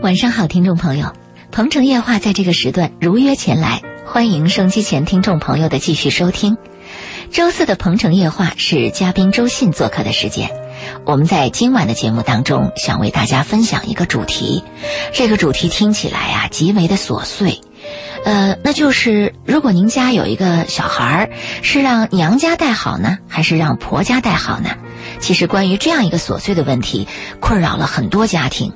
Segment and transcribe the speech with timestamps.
[0.00, 1.06] 晚上好，听众朋友，
[1.50, 6.56] 《鹏城夜话》在这个时段如约前来，欢迎收机前听众朋友的继续收听。
[7.30, 10.50] 周四的《鹏城夜话》是嘉宾周信做客的时间。
[11.04, 14.64] 我们在今晚的节目当中，想为大家分享一个主题。
[15.12, 17.60] 这个主题听起来啊，极为的琐碎。
[18.24, 21.30] 呃，那就是如果您家有一个小孩儿，
[21.60, 24.70] 是让娘家带好呢，还是让婆家带好呢？
[25.20, 27.06] 其实，关于这样一个琐碎的问题，
[27.40, 28.72] 困扰了很多家庭。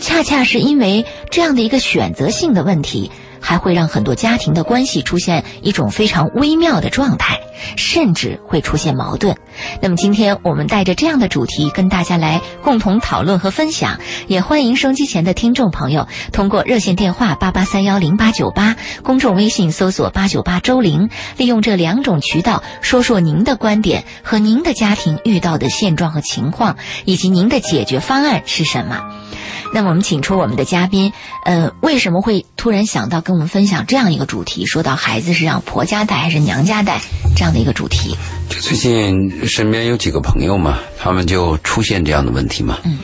[0.00, 7.38] 恰恰是因为这样的一个选择性的问题，还会让很多家庭的关系出现一种非常微妙的状态，
[7.76, 9.36] 甚至会出现矛盾。
[9.80, 29.25] 那么今天我们带着这样的主题跟大家来共同讨论和分享，也欢迎收机前的听众朋友通过热线电话八八三幺零八九八，公众微信搜索八九八周玲，利用这两种渠道说说您的观点和您的家庭遇到的现状和情况，以及您的解决方案是什么。
[29.72, 31.12] 那么我们请出我们的嘉宾，
[31.44, 34.64] 呃，为什么会突然想到跟我们分享这样一个主题？
[34.66, 37.00] 说到孩子是让婆家带还是娘家带
[37.36, 38.16] 这样的一个主题？
[38.48, 42.78] 就最近身边有几个朋友嘛，他们就出现这样的问题嘛。
[42.84, 42.98] 嗯。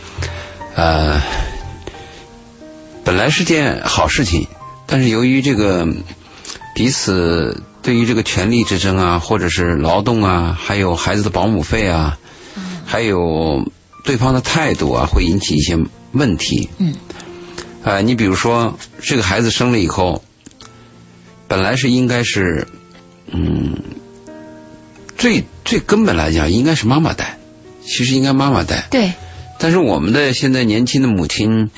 [0.75, 1.21] 呃，
[3.05, 4.47] 本来是件好事情，
[4.87, 5.87] 但是由于这个
[6.75, 12.17] 彼此对于这个权力之争啊，或者是劳动啊，还有孩子的保姆费啊，
[12.87, 13.63] 还有
[14.05, 15.77] 对方的态度啊，会引起一些。
[16.13, 16.95] 问题，嗯，
[17.83, 20.23] 啊，你比如说，这个孩子生了以后，
[21.49, 22.67] 本来是应该是，
[23.27, 23.75] 嗯，
[25.17, 27.39] 最最根本来讲，应该是妈妈带，
[27.85, 29.13] 其实应该妈妈带，对。
[29.59, 31.71] 但是我们的现在年轻的母亲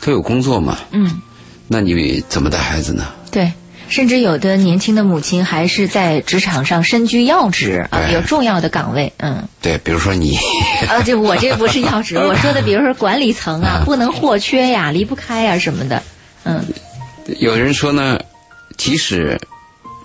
[0.00, 1.20] 都有工作嘛，嗯，
[1.68, 3.06] 那你怎么带孩子呢？
[3.30, 3.52] 对。
[3.92, 9.46] 甚至有的年轻的母亲还是在职场上身居要职啊，有重要的岗位，嗯。
[9.60, 10.34] 对，比如说你。
[10.88, 16.02] 啊，这我这不是要职，我说的， 比如说管理层啊，不能或缺呀，离不开呀什么的，
[16.44, 16.64] 嗯。
[17.38, 18.18] 有人说呢，
[18.78, 19.38] 即使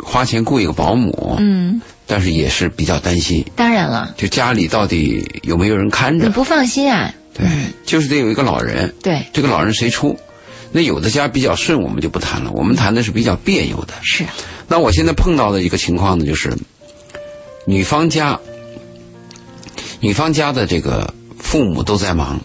[0.04, 3.44] 花钱雇一个保姆，嗯，但是也是比较担心。
[3.56, 4.14] 当然了。
[4.18, 6.26] 就家里到底有没有人看着？
[6.26, 7.10] 你不放心啊？
[7.34, 7.48] 对，
[7.86, 8.94] 就是得有一个老人。
[9.02, 9.24] 对。
[9.32, 10.18] 这个老人谁出？
[10.78, 12.52] 那有的家比较顺，我们就不谈了。
[12.52, 13.96] 我们谈的是比较别扭的。
[14.04, 14.24] 是。
[14.68, 16.56] 那我现在碰到的一个情况呢，就是
[17.66, 18.40] 女方家，
[20.00, 22.40] 女方家的这个父母都在忙，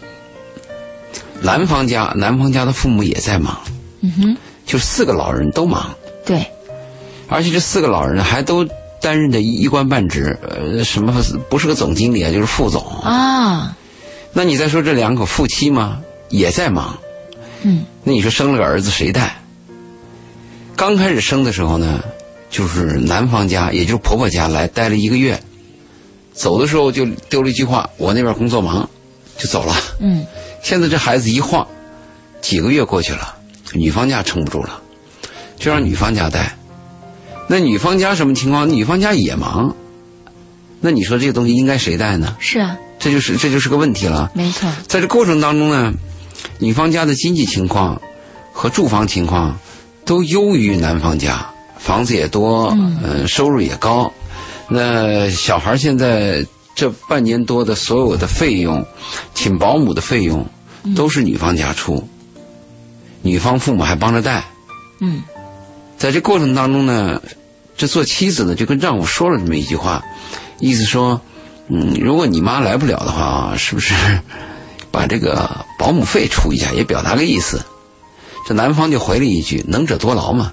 [1.42, 3.60] 男方家男方家的父母也在忙。
[4.00, 4.36] 嗯哼。
[4.64, 5.94] 就四个老人都忙。
[6.24, 6.46] 对。
[7.28, 8.66] 而且这四个老人还都
[9.02, 12.82] 担任着一官半职，呃，什么不是个总经理啊，就是副总。
[13.02, 13.76] 啊。
[14.32, 16.00] 那你再说这两口夫妻嘛，
[16.30, 16.96] 也在忙。
[17.64, 19.36] 嗯，那你说生了个儿子谁带？
[20.74, 22.02] 刚开始生的时候呢，
[22.50, 25.40] 就是男方家，也就是婆婆家来待了一个月，
[26.32, 28.88] 走的时候就丢了一句话：“我那边工作忙，
[29.36, 30.26] 就走了。”嗯，
[30.62, 31.66] 现在这孩子一晃，
[32.40, 33.36] 几个月过去了，
[33.74, 34.80] 女方家撑不住了，
[35.56, 36.56] 就让女方家带。
[37.48, 38.68] 那女方家什么情况？
[38.68, 39.76] 女方家也忙，
[40.80, 42.34] 那你说这个东西应该谁带呢？
[42.40, 44.32] 是啊，这就是这就是个问题了。
[44.34, 45.92] 没错，在这过程当中呢。
[46.62, 48.00] 女方家的经济情况
[48.52, 49.58] 和住房情况
[50.04, 51.44] 都优于男方家，
[51.76, 52.68] 房子也多，
[53.02, 54.12] 嗯，收入也高。
[54.68, 56.46] 那小孩现在
[56.76, 58.86] 这半年多的所有的费用，
[59.34, 60.46] 请保姆的费用
[60.94, 62.08] 都是女方家出，
[63.22, 64.44] 女方父母还帮着带。
[65.00, 65.20] 嗯，
[65.98, 67.20] 在这过程当中呢，
[67.76, 70.00] 这做妻子的就跟丈夫说了这么一句话，
[70.60, 71.20] 意思说，
[71.66, 73.92] 嗯，如果你妈来不了的话，是不是？
[74.92, 77.60] 把这个保姆费出一下，也表达个意思。
[78.46, 80.52] 这男方就回了一句：“能者多劳嘛。”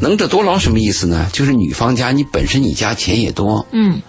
[0.00, 1.28] 能者多劳什么意思呢？
[1.32, 4.02] 就是女方家你本身你家钱也多，嗯，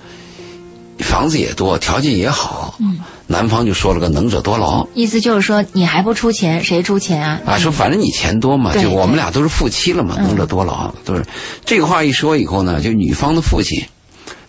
[0.98, 7.40] 房子也多，条件也好，嗯，男方就说了个“能者多劳”，意思就是说你还不出钱，谁出钱啊？
[7.46, 11.24] 啊，说反正你钱多嘛，就我们俩都是夫妻了嘛，能者多劳，都是
[11.64, 13.84] 这个话一说以后呢，就女方的父亲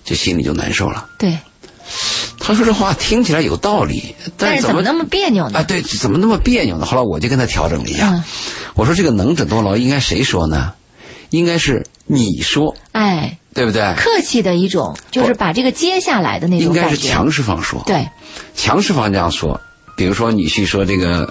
[0.05, 1.07] 就心里就难受了。
[1.19, 1.37] 对。
[2.41, 5.61] 他说这话听起来有道理，但是怎么那么别扭呢？
[5.61, 6.87] 啊，对，怎么那么别扭呢？
[6.87, 8.25] 后来我就跟他调整了一下，
[8.75, 10.73] 我说这个能者多劳应该谁说呢？
[11.31, 13.95] 应该是你说，哎，对不对？
[13.95, 18.09] 客气的一种，就是把这个接下来的那种应该是强势方说，对，
[18.57, 19.61] 强势方这样说。
[19.97, 21.31] 比如说女婿说这个，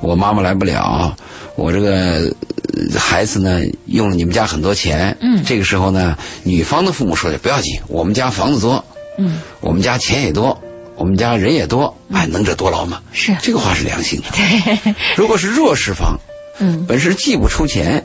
[0.00, 1.14] 我妈妈来不了，
[1.56, 2.32] 我这个
[2.72, 8.82] 呃孩子呢用了你们家很多钱，嗯这个时候呢，女方的父母说的不要紧，我们家房子多，
[9.18, 10.58] 嗯，我们家钱也多，
[10.96, 13.00] 我们家人也多，哎，能者多劳嘛。
[13.12, 14.26] 是这个话是良心的。
[14.36, 16.18] 对，如果是弱势方，
[16.58, 18.04] 嗯本身既不出钱，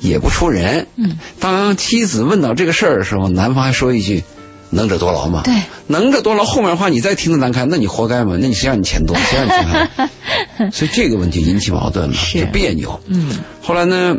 [0.00, 4.22] 也不出人，嗯，当妻子问到这个事儿的时候，男方还说一句
[4.70, 5.54] ：“能者多劳嘛。”对，
[5.86, 8.36] 能者多劳后面的话你再听着难堪，那你活该嘛？
[8.40, 10.70] 那你谁让你钱多， 谁让你钱多？
[10.70, 13.00] 所以这个问题引起矛盾了，就别扭。
[13.06, 14.14] 嗯后来呢，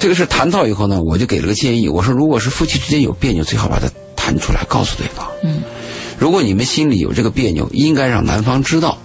[0.00, 3.86] 这个事谈到以后呢，我就给了个建议，我说如果是夫妻之间有别扭，最好把它
[4.16, 5.26] 谈出来，告诉对方。
[5.44, 5.62] 嗯，
[6.22, 8.96] 如果你们心里有这个别扭，应该让男方知道。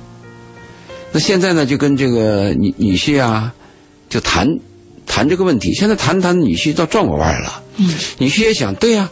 [1.11, 3.53] 那现在呢，就跟这个女女婿啊，
[4.07, 4.59] 就谈
[5.07, 5.73] 谈这个问题。
[5.73, 7.63] 现在谈谈，女婿倒转过弯来了。
[7.77, 9.09] 嗯，女婿也想，对呀、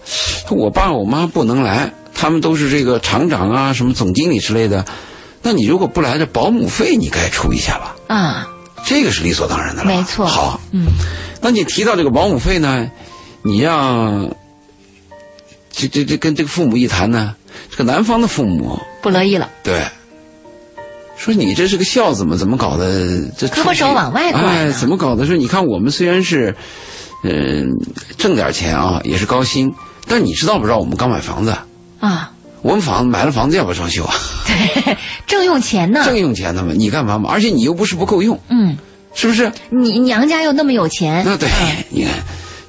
[0.51, 4.85] 我爸我妈不能来，他们都是这个厂长啊，什么总经理之类的。
[5.41, 7.95] 那你如果不来，这保姆费你该出一下吧？
[8.05, 8.47] 啊，
[8.85, 9.87] 这个是理所当然的了。
[9.87, 10.85] 没错好，嗯
[11.41, 12.91] 那你提到这个保姆费呢，
[13.41, 14.35] 你让
[15.71, 17.35] 这这这跟这个父母一谈呢，
[17.69, 19.81] 这个男方的父母不乐意了，对
[21.17, 23.21] 说你这是个孝子嘛，怎么搞的？
[23.37, 25.25] 这胳膊肘往外拐怎么搞的？
[25.25, 26.55] 说你看我们虽然是
[27.23, 27.71] 嗯、
[28.17, 29.73] 挣点钱啊，也是高薪，
[30.07, 31.55] 但你知道不知道我们刚买房子？
[31.99, 32.31] 啊，
[32.61, 34.13] 我们房子买了房子要不要装修啊？
[34.45, 37.29] 对，正用钱呢，正用钱呢嘛，你干嘛嘛？
[37.31, 38.77] 而且你又不是不够用，嗯，
[39.15, 39.51] 是不是？
[39.71, 41.49] 你娘家又那么有钱，那对，
[41.89, 42.13] 你看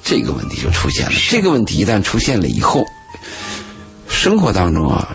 [0.02, 1.12] 这个问题就出现了。
[1.28, 2.82] 这个问题一旦出现了以后，
[4.16, 5.14] 生活当中啊，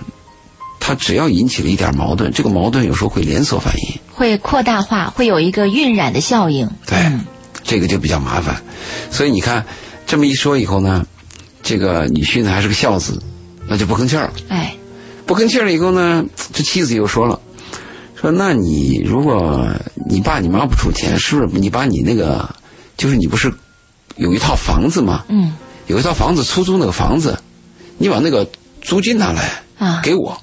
[0.80, 7.26] 它只要引起了一点矛盾，这个矛盾有时候会连锁反应，会扩大化，会有一个晕染的效应，对，嗯
[7.64, 8.62] 这个就比较麻烦。
[9.10, 9.66] 所以你看
[10.06, 11.06] 这么一说以后呢，
[11.64, 13.22] 这个女婿呢还是个孝子，
[13.68, 14.34] 那就不吭气儿了。
[14.50, 14.76] 哎，
[15.26, 17.40] 不吭气儿了以后呢，这妻子又说了，
[18.16, 19.68] 说那你如果
[20.08, 22.48] 你爸你妈不出钱，是不是你把你那个
[22.98, 23.52] 就是你不是
[24.16, 25.26] 有一套房子吗？
[25.28, 25.54] 嗯
[25.88, 27.38] 有一套房子出租那个房子，
[27.98, 28.48] 你把那个
[28.82, 30.42] 租金拿来啊，给我，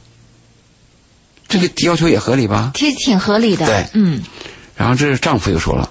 [1.48, 2.72] 这个要求也合理吧？
[2.74, 4.22] 其实挺合理的，对嗯，
[4.76, 5.90] 然后这丈夫又说了，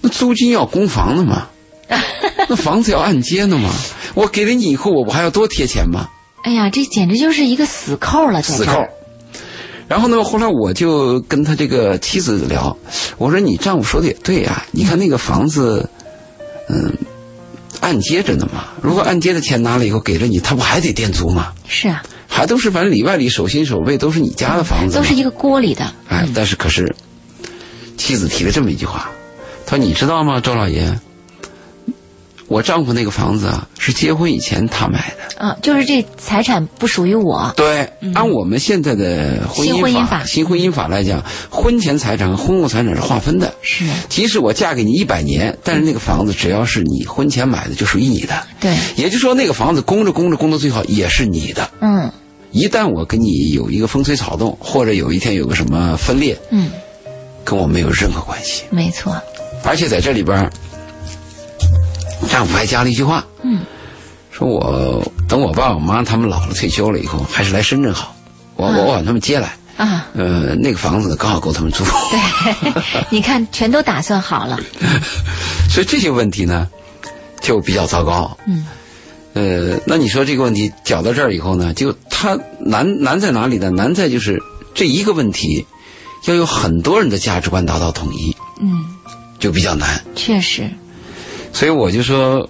[0.00, 1.48] 那租金要供房的嘛，
[2.48, 3.70] 那房子要按揭的嘛，
[4.14, 6.08] 我给了你以后，我不还要多贴钱吗？
[6.42, 8.86] 哎呀，这简直就是一个死扣了，在死扣。。
[9.86, 12.74] 然后呢，后来我就跟他这个妻子聊，
[13.18, 15.88] 我说你丈夫说的也对呀、你看那个房子，
[16.70, 16.90] 嗯，
[17.84, 21.52] 按揭着呢嘛，如果按揭的钱拿了以后给了你，他不还得垫租吗？
[21.68, 26.94] 是啊，还都是反正里外里手心手背都是你家的房子嘛，都是一个锅里的，哎，但是可是，
[27.98, 29.10] 妻子提了这么一句话，
[29.66, 30.98] 她说：“你知道吗，周老爷，
[32.54, 35.44] 我丈夫那个房子啊，是结婚以前他买的。
[35.44, 41.20] 啊，就是这财产不属于我，对，按我们现在的婚新婚姻姻法新婚姻法来讲，
[41.50, 43.52] 婚前财产和婚后财产是划分的。
[43.60, 48.46] 是即使我嫁给你一百年，但是那个房子只要是你婚前买的，就属于你的。
[48.60, 51.68] 对，也就是说，那个房子供着供着供到最后也是你的。
[51.80, 52.08] 嗯
[52.52, 56.70] 一旦我跟你有一个风吹草动，或者有一天有个什么分裂，嗯，
[57.42, 58.62] 跟我没有任何关系。
[58.70, 59.20] 没错，
[59.64, 60.52] 而且在这里边儿，
[62.28, 63.60] 丈夫还加了一句话，嗯，
[64.30, 68.14] 说我等我爸我妈他们老了退休了以后，还是来深圳好，
[68.56, 71.84] 我我我把他们接来，啊，呃，那个房子刚好够他们住。
[71.84, 72.72] 对，
[73.10, 74.58] 你看全都打算好了，
[75.70, 76.68] 所以这些问题呢，
[77.40, 78.36] 就比较糟糕。
[78.46, 78.66] 嗯，
[79.34, 83.70] 呃，那你说这个问题搅到这儿以后呢，就它难难在哪里呢？
[83.70, 84.40] 难在就是
[84.74, 85.66] 这一个问题，
[86.26, 88.84] 要有很多人的价值观达到统一，嗯，
[89.38, 90.02] 就比较难。
[90.14, 90.70] 确实，
[91.54, 92.46] 所以我就说，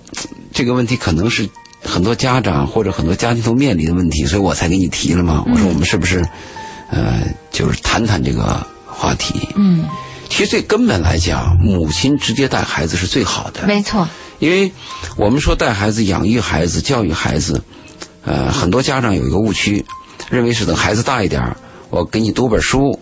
[0.52, 1.49] 这个问题可能是
[1.82, 5.44] 很多家长或者很多家庭都面临的问题，所以我才给你提了嘛。
[5.46, 6.26] 我说我们是不是，
[6.90, 9.46] 呃，就是谈谈这个话题？
[9.56, 9.84] 嗯，
[10.30, 13.66] 其实最根本来讲，母亲直接带孩子是最好的。
[13.66, 14.08] 没错，
[14.38, 14.73] 因为
[15.16, 17.62] 我们说带孩子、养育孩子、教育孩子，
[18.25, 19.84] 呃，很多家长有一个误区，
[20.30, 21.54] 认为是等孩子大一点
[21.90, 22.99] 我给你读本书，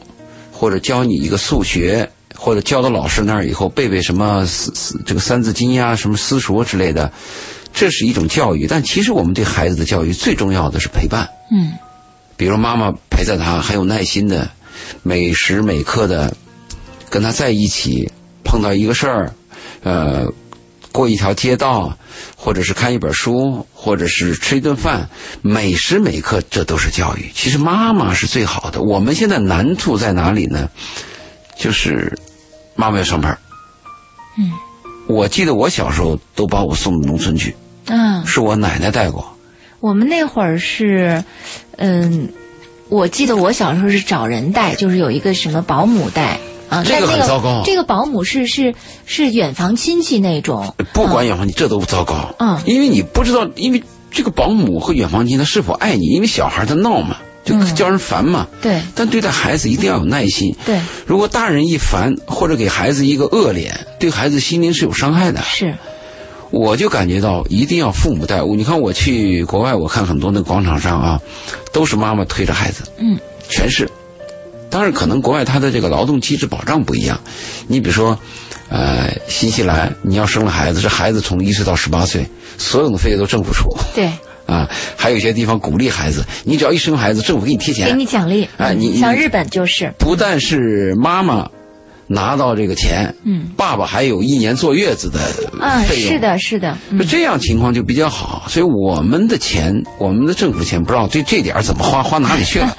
[0.51, 2.11] 或者教你一个数学，
[2.43, 7.13] 或者教到老师那儿以后背背什么四四这个三字经呀、什么私塾之类的，
[7.73, 8.67] 这是一种教育。
[8.67, 11.71] 但其实我们对孩子的教育最重要的是陪伴，嗯
[12.37, 14.51] 比如妈妈陪着他很有耐心的，
[15.05, 16.37] 每时每刻的
[17.09, 18.11] 跟他在一起，
[18.43, 19.33] 碰到一个事儿，
[19.85, 20.27] 呃，
[20.91, 21.97] 过一条街道，
[22.35, 25.09] 或者是看一本书，或者是吃一顿饭，
[25.43, 27.31] 每时每刻这都是教育。
[27.33, 28.83] 其实妈妈是最好的。
[28.83, 30.69] 我们现在难处在哪里呢？
[31.57, 32.19] 就是
[32.75, 33.39] 妈妈要上班。
[34.39, 34.51] 嗯，
[35.07, 37.55] 我记得我小时候都把我送到农村去，
[37.87, 39.37] 嗯，是我奶奶带过。
[39.81, 41.25] 我们那会儿是，
[41.77, 42.31] 嗯，
[42.89, 46.39] 我记得我小时候是找人带，就是有一个什么保姆带
[46.71, 48.75] 啊，这个但很糟糕这个保姆是是
[49.05, 52.35] 是远房亲戚那种，不管远房亲，这都糟糕。
[52.39, 58.47] 嗯因为你不知道，因为这个保姆和远房亲他是否爱你，因为小孩他闹嘛，就嗯叫人烦嘛。
[58.61, 60.55] 对但对待孩子一定要有耐心。
[60.65, 65.41] 对如果大人一烦或者给孩子一个恶脸，对孩子心灵是有伤害的。
[65.43, 65.75] 是，
[66.51, 68.55] 我就感觉到一定要父母带物。
[68.55, 71.21] 你看我去国外，我看很多那广场上啊，
[71.73, 73.19] 都是妈妈推着孩子，嗯，
[73.49, 73.89] 全是。
[74.71, 77.21] 当然，可能国外他的这个劳动机制保障不一样。
[77.67, 78.19] 你比如说，
[78.71, 84.11] 呃，新西兰你要生了孩子，这孩子从一岁到十八岁，所有的费用都政府出对，
[84.47, 84.69] 啊。
[84.97, 87.89] 还有一些地方鼓励孩子，你只要一生孩子，政府给你贴钱。
[87.89, 91.49] 给你奖励，嗯哎你你像日本就是，不但是妈妈
[92.07, 95.19] 拿到这个钱，嗯，爸爸还有一年坐月子的
[95.61, 96.13] 啊，费用。
[96.13, 96.77] 是的，是的，
[97.09, 102.77] 这样情况就比较好，所以我们的钱，我们的政府钱不知道这这点儿怎么花，花哪里去了，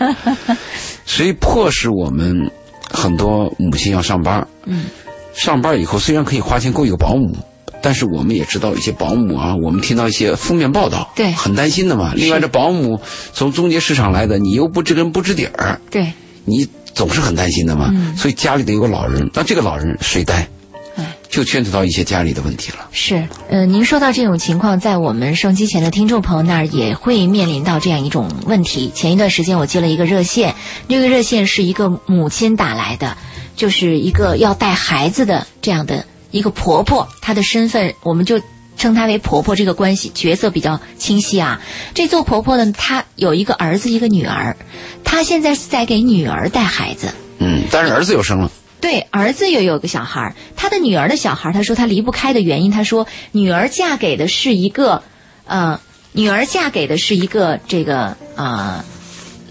[1.06, 2.50] 所以迫使我们
[2.90, 4.46] 很多母亲要上班。
[4.66, 4.86] 嗯，
[5.34, 7.36] 上班以后虽然可以花钱雇一个保姆，
[7.84, 12.14] 但是我们也知道一些保姆啊，我们听到一些负面报道，对很担心的嘛。
[12.16, 13.00] 另外，这保姆
[13.34, 16.14] 从中介市场来的，你又不知根不知底儿，对，
[16.46, 17.92] 你总是很担心的嘛。
[17.94, 20.48] 嗯所以家里得有个老人，那这个老人谁带
[20.96, 21.14] 哎？
[21.30, 22.88] 就牵扯到一些家里的问题了。
[22.92, 28.92] 是，呃，您说到这种情况，在我们收机前的听众朋友那儿也会面临到这样一种问题。
[28.96, 30.56] 前一段时间我接了一个热线，
[30.88, 33.18] 这个热线是一个母亲打来的，
[33.58, 38.42] 就是一个要带孩子的这样的一个婆婆，她的身份我们就
[38.76, 41.62] 称她为婆婆，这个关系角色比较清晰啊。
[41.94, 44.58] 这做婆婆的她有一个儿子，一个女儿，
[45.06, 47.14] 她现在是在给女儿带孩子。
[47.38, 48.52] 嗯，但是儿子又生了。
[48.82, 55.04] 对，儿子也有个小孩儿，他的女儿的小孩儿，他说他离不开的原因，他说女儿嫁给的是一个，
[55.46, 55.80] 呃，
[56.12, 58.84] 女儿嫁给的是一个这个呃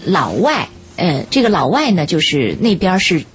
[0.05, 3.25] 老外，呃，这个老外呢，就是那边是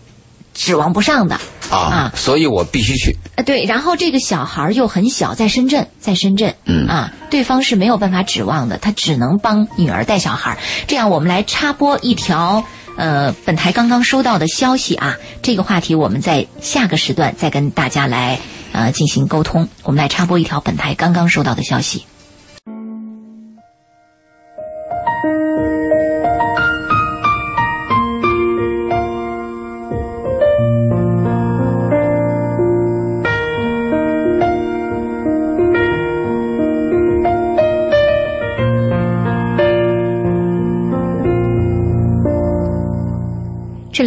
[0.59, 1.37] 指望不上的，
[1.71, 3.17] 啊，啊所以我必须去。
[3.37, 10.59] 呃，对，然后这个小孩儿又很小，在深圳，在深圳，嗯啊，对方是没有办法指望的，他只能帮女儿带小孩儿。
[10.89, 12.65] 这样，我们来插播一条，
[12.97, 18.41] 呃，本台刚刚收到的消息啊，这个话题我们在下个时段再跟大家来
[18.73, 19.69] 呃进行沟通。
[19.85, 22.05] 我们来插播一条本台刚刚收到的消息。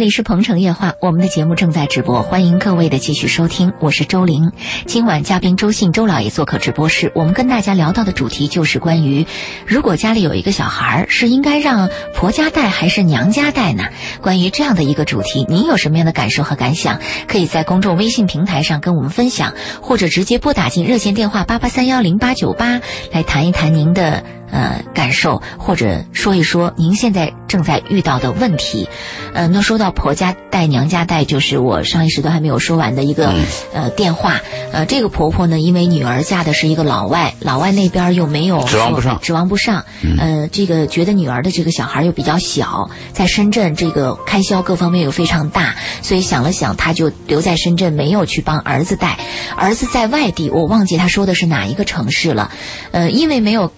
[0.02, 4.50] 这里是鹏城夜话，我们的节目正在直播，欢迎各位的继续收听，我是周玲。
[4.84, 9.24] 今晚嘉宾周信周老爷做客直播室，我们跟大家聊到的主题就是关于，
[9.64, 13.84] 如果家里有一个小孩儿，是应该让婆家带还是娘家带呢？
[14.20, 16.98] 关于这样的一个主题，您有什么样的感受和感想？
[17.28, 22.80] 可以在公众微信平台上跟我们分享，或者直接拨打进热线电话八八三幺零八九八
[23.12, 28.88] 来谈一谈您的呃感受，或者说一说您现在正在遇到的问题。
[29.34, 34.40] 呃，那说到婆家带、娘家带，就是我上一时段还没有说完的一个、嗯呃电话。
[34.72, 39.84] 呃，这个婆婆呢，因为女儿嫁的是一个老外，老外那边又没有指望不上指望不上。
[40.18, 49.18] 呃，这个觉得女儿的这个小孩又比较小，在深圳这个开销各方面又非常大，所以想了想，她就留在深圳，没有去帮儿子带。
[49.56, 52.50] 儿子在外地，我忘记他说的是哪一个城市了。
[52.90, 53.72] 呃，因为没有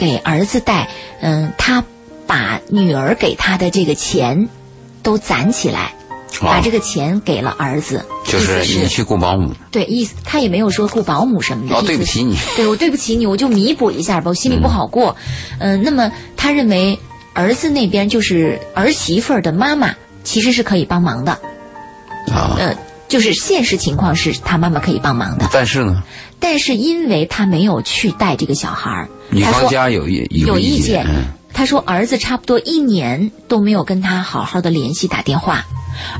[0.00, 0.88] 给儿子带，
[1.20, 1.84] 嗯、他
[2.26, 4.48] 把女儿给他的这个钱
[5.02, 5.92] 都攒起来，
[6.40, 9.52] 把啊这个钱给了儿子，就是你去雇保姆。
[9.70, 11.76] 对意思，他也没有说雇保姆什么的。
[11.76, 12.34] 哦，对不起你。
[12.56, 15.14] 对我对不起你，我就弥补一下吧，我心里不好过。
[15.58, 16.98] 嗯、那么他认为
[17.34, 21.32] 儿子那边就是儿媳妇儿的妈妈其实是可以帮忙的，
[22.32, 22.74] 啊，呃，
[23.06, 26.02] 就是现实情况是他妈妈可以帮忙的，但是呢，
[26.38, 31.04] 但是因为他没有去带这个小孩儿，女方家有意有意意见。
[31.08, 35.64] 嗯，他说儿子差不多一年都没有跟他好好的联系打电话，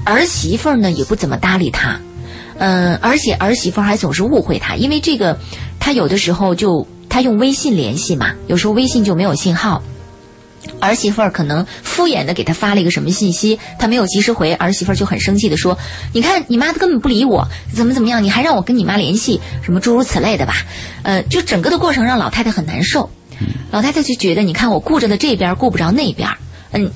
[0.05, 2.01] 儿媳妇儿呢也不怎么搭理他，
[2.59, 5.39] 嗯、而且儿媳妇儿还总是误会他，因为这个
[5.79, 9.83] 他有的时候就他用微信联系嘛，有时候微信就没有信号。
[10.81, 15.79] 儿媳妇儿可能敷衍的给他发了一个什么信息，他没有及时回，儿媳妇儿就很生气的说
[16.13, 20.55] ：“你看你妈根本不理我，怎么怎么样，你还让我跟你妈联系，什么诸如此类的吧？”
[21.03, 23.09] 呃，就整个的过程让老太太很难受。
[23.71, 26.29] 老太太就觉得，你看我顾着的这边，顾不着那边，
[26.73, 26.91] 嗯，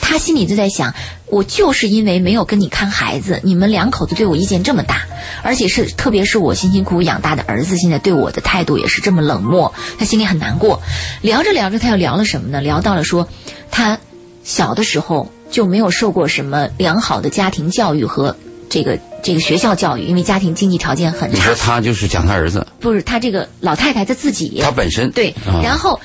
[0.00, 0.94] 她心里就在想，
[1.26, 5.02] 我就是因为没有跟你看孩子，你们两口子对我意见这么大，
[5.42, 10.80] 而且是特别是我辛辛苦苦养大的儿子，现在对我的态度也是这么冷漠，他心里很难过。
[11.22, 12.60] 聊着聊着，他又聊了什么呢？
[12.60, 13.28] 聊到了说，
[13.70, 13.98] 他
[14.44, 18.36] 小的时候就没有受过什么良好的家庭教育和。
[18.68, 21.36] 这这个这个学校教育，因为家庭经济条件很差。
[21.36, 25.98] 你说他就是讲他儿子，不是他这个老太太她自己，他本身对，啊然后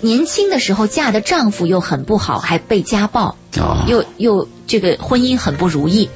[0.00, 6.08] 年轻的时候嫁的丈夫又很不好，还被家暴，啊又又这个婚姻很不如意，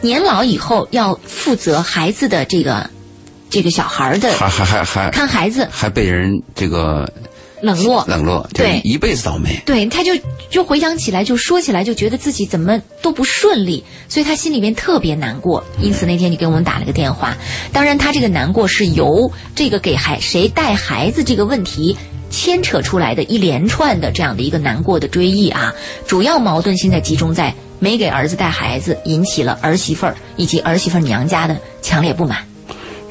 [0.00, 2.88] 年老以后要负责孩子的这个
[3.50, 7.10] 这个小孩儿的还还还还看孩子，还被人这个
[7.60, 8.04] 冷落。
[8.06, 9.60] 冷落，对一辈子倒霉。
[9.64, 10.12] 对，他就
[10.50, 15.64] 就回想起来，就说起来，就觉得自己怎么都不顺利，所以他心里面特别难过。
[15.80, 17.36] 因此那天就给我们打了个电话。
[17.72, 21.96] 当然，他这个难过是由这个给孩谁带孩子这个问题
[22.34, 25.72] 牵扯出来的一连串的这样的一个难过的追忆啊。
[26.06, 32.44] 主要矛盾现在集中在没给儿子带孩子，引起了儿媳妇儿以及儿媳妇儿娘家的强烈不满。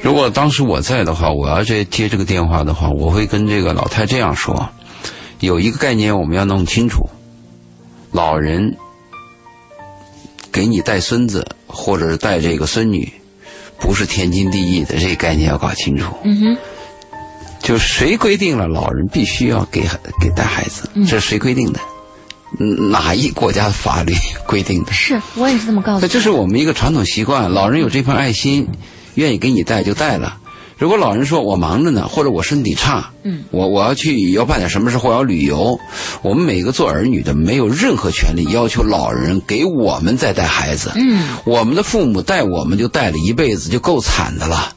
[0.02, 4.70] 如果当时我在的话，我要接接这个电话的话，我会跟这个老太这样说：
[5.40, 7.10] 有一个概念我们要弄清楚，
[8.12, 8.76] 老人
[10.52, 13.12] 给你带孙子或者是带这个孙女，
[13.80, 16.14] 不是天经地义的，这个概念要搞清楚。
[16.24, 16.58] 嗯哼，
[17.64, 19.82] 就谁规定了老人必须要给
[20.22, 20.88] 给带孩子？
[21.08, 21.80] 这是谁规定的？
[22.60, 24.14] 嗯哪一国家的法律
[24.46, 24.94] 规定的？
[24.94, 26.06] 是我也是这么告诉他。
[26.06, 28.68] 那这是我们一个传统习惯，老人有这份爱心，
[29.16, 30.38] 愿意给你带就带了。
[30.78, 35.80] 如果老人说我忙着呢，或者我身体差，嗯，我我要去要办点什么事或要旅游，
[36.22, 40.92] 我们每个做儿女的没有任何权利要求老人给我们再带孩子。
[40.96, 44.76] 嗯，我们的父母带我们就带了一辈子，就够惨的了，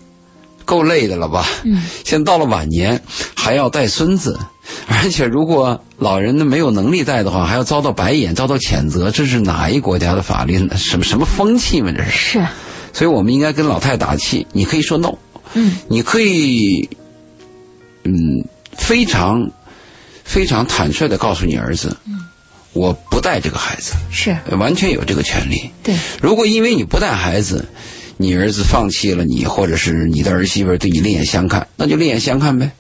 [0.67, 1.47] 够累的了吧？
[1.65, 3.01] 嗯，现在到了晚年
[3.35, 4.39] 还要带孙子，
[4.89, 10.77] 而且如果老人呢没有能力带的话，还要遭到白眼、遭到谴责，这是哪一国家的法律呢？
[10.77, 11.91] 什么什么风气嘛？
[11.97, 12.11] 这是。
[12.11, 12.47] 是，
[12.93, 15.15] 所以我们应该跟老太打气，你可以说 no，
[15.55, 16.89] 嗯你可以，
[18.05, 18.13] 嗯，
[18.77, 19.51] 非常
[20.25, 22.21] 非常坦率的告诉你儿子，嗯
[22.73, 25.71] 我不带这个孩子，是，完全有这个权利。
[25.83, 27.65] 对，如果因为你不带孩子，
[28.17, 32.71] 你儿子放弃了你，或者是你的儿媳妇对你另眼相看，那就另眼相看呗。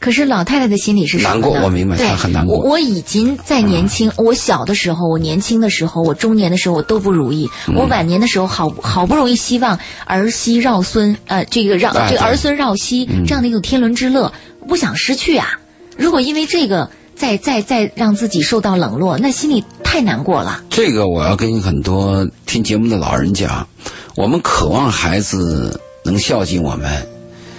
[0.00, 7.50] 可是老太太的心里是什么难过我明白她很难过我我已经在年轻，我小的时候，我年轻的时候，我中年的时候，我都不如意。
[7.66, 14.32] 嗯我晚年的时候好，好不容易希望儿媳绕孙，呃，这个绕哎对这个儿孙绕膝嗯这样的一种天伦之乐，
[14.68, 15.58] 不想失去啊。
[15.96, 19.64] 如果因为这个再再再让自己受到冷落，那心里
[19.98, 20.62] 太难过了。
[20.70, 23.66] 这个我要跟很多听节目的老人讲，
[24.14, 27.08] 我们渴望孩子能孝敬我们，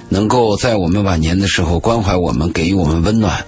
[0.07, 3.43] 能够在我们晚年的时候关怀我们，给予我们温暖。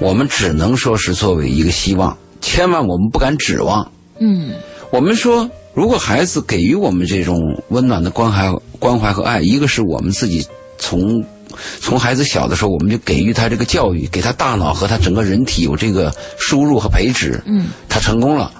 [0.00, 3.92] 我们只能说是作为一个希望，千万我们不敢指望。
[4.18, 4.50] 嗯
[4.90, 10.44] 我们说，如果孩子给予我们这种温暖的关怀、关怀和爱，一个是我们自己
[10.76, 11.24] 从
[11.80, 18.52] 从孩子小的时候，我们就给予他这个教育，给他大脑和他整个人体有这个输入和培植，嗯，他成功了。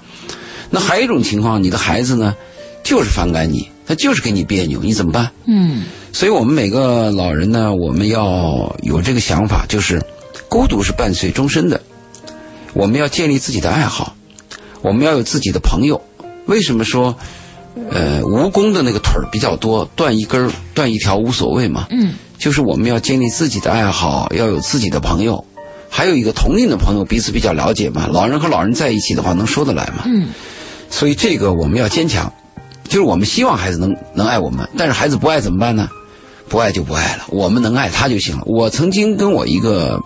[0.69, 2.35] 那还有一种情况，你的孩子呢，
[2.83, 5.31] 就是反感你，他就是跟你别扭，你怎么办？
[5.45, 10.01] 嗯所以我们每个老人呢，我们要有这个想法，就是
[10.47, 11.81] 孤独是伴随终身的。
[12.73, 14.15] 我们要建立自己的爱好，
[14.81, 16.01] 我们要有自己的朋友。
[16.45, 17.17] 为什么说，
[17.89, 21.87] 呃，蜈蚣的那个腿儿比较多，断一根儿断一条无所谓嘛？
[21.89, 25.45] 嗯就是我们要建立自己的爱好，要有自己的朋友，
[25.89, 28.07] 还有一个同龄的朋友，彼此比较了解嘛。
[28.11, 30.03] 老人和老人在一起的话，能说得来嘛？
[30.05, 30.29] 嗯
[30.89, 32.31] 所以这个我们要坚强，
[32.87, 35.89] 就是我们希望孩子能能爱我们，但是孩子不爱怎么办呢？
[36.47, 38.43] 不爱就不爱了，我们能爱他就行了。
[38.45, 39.99] 我曾经跟我一个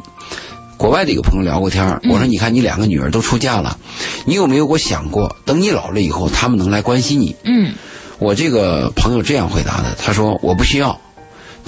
[0.78, 3.78] 国外的一个朋友聊过天儿我说：“你看你两个女儿都出嫁了，
[4.26, 7.74] 你有没有过想过，等你老了以后，他们能来关心你？”嗯
[8.20, 11.00] 我这个朋友这样回答的，他说：“我不需要，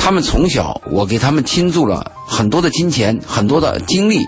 [0.04, 4.26] 他们从小我给他们倾注了很多的金钱，很多的精力，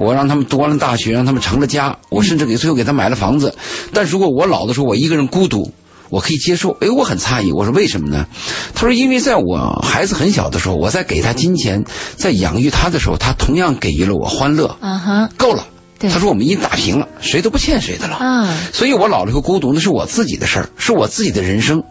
[0.00, 3.54] 我让他们读完了大学，让他们成了家，我甚至给最后给他买了房子。
[3.92, 5.72] 但如果我老的时候我一个人孤独，
[6.10, 6.76] 我可以接受。
[6.80, 8.26] 哎，我很诧异，我说为什么呢？
[8.74, 11.84] 他说因为在我孩子很小的时候，我在给他金钱，
[12.16, 15.64] 在养育他的时候，他同样给予了我欢乐，啊哈够了。
[16.00, 18.16] 他说我们已经打平了，谁都不欠谁的了。
[18.16, 21.84] 啊所以我老了以后孤独，那是我自己的事儿，是我自己的人生。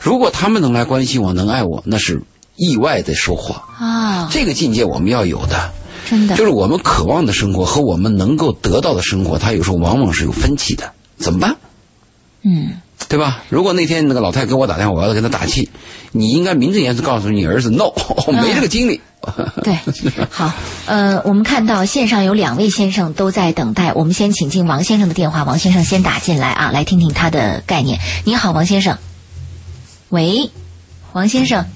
[0.00, 2.20] 如果他们能来关心我，能爱我，那是
[2.56, 3.54] 意外的收获。
[3.78, 5.72] 啊，这个境界我们要有的，
[6.08, 10.92] 真的就是我们渴望的生活和我们能够得到的生活，它有时候往往是有分歧的。
[11.16, 11.56] 怎么办？
[12.42, 13.42] 嗯对吧？
[13.48, 15.68] 如果那天那个老太太给我打电话，我要跟她打气，
[16.12, 17.92] 你应该名正言顺告诉你儿子，no，
[18.26, 19.00] 我没这个精力。
[19.62, 19.78] 对，
[20.30, 20.52] 好，
[20.86, 27.98] 呃，我们看到线上有两位先生都在等待，我们先请进王先生的电话，王先生先打进来啊，来听听他的概念。
[28.24, 28.98] 你好，王先生。
[30.08, 30.50] 喂，
[31.12, 31.66] 王先生。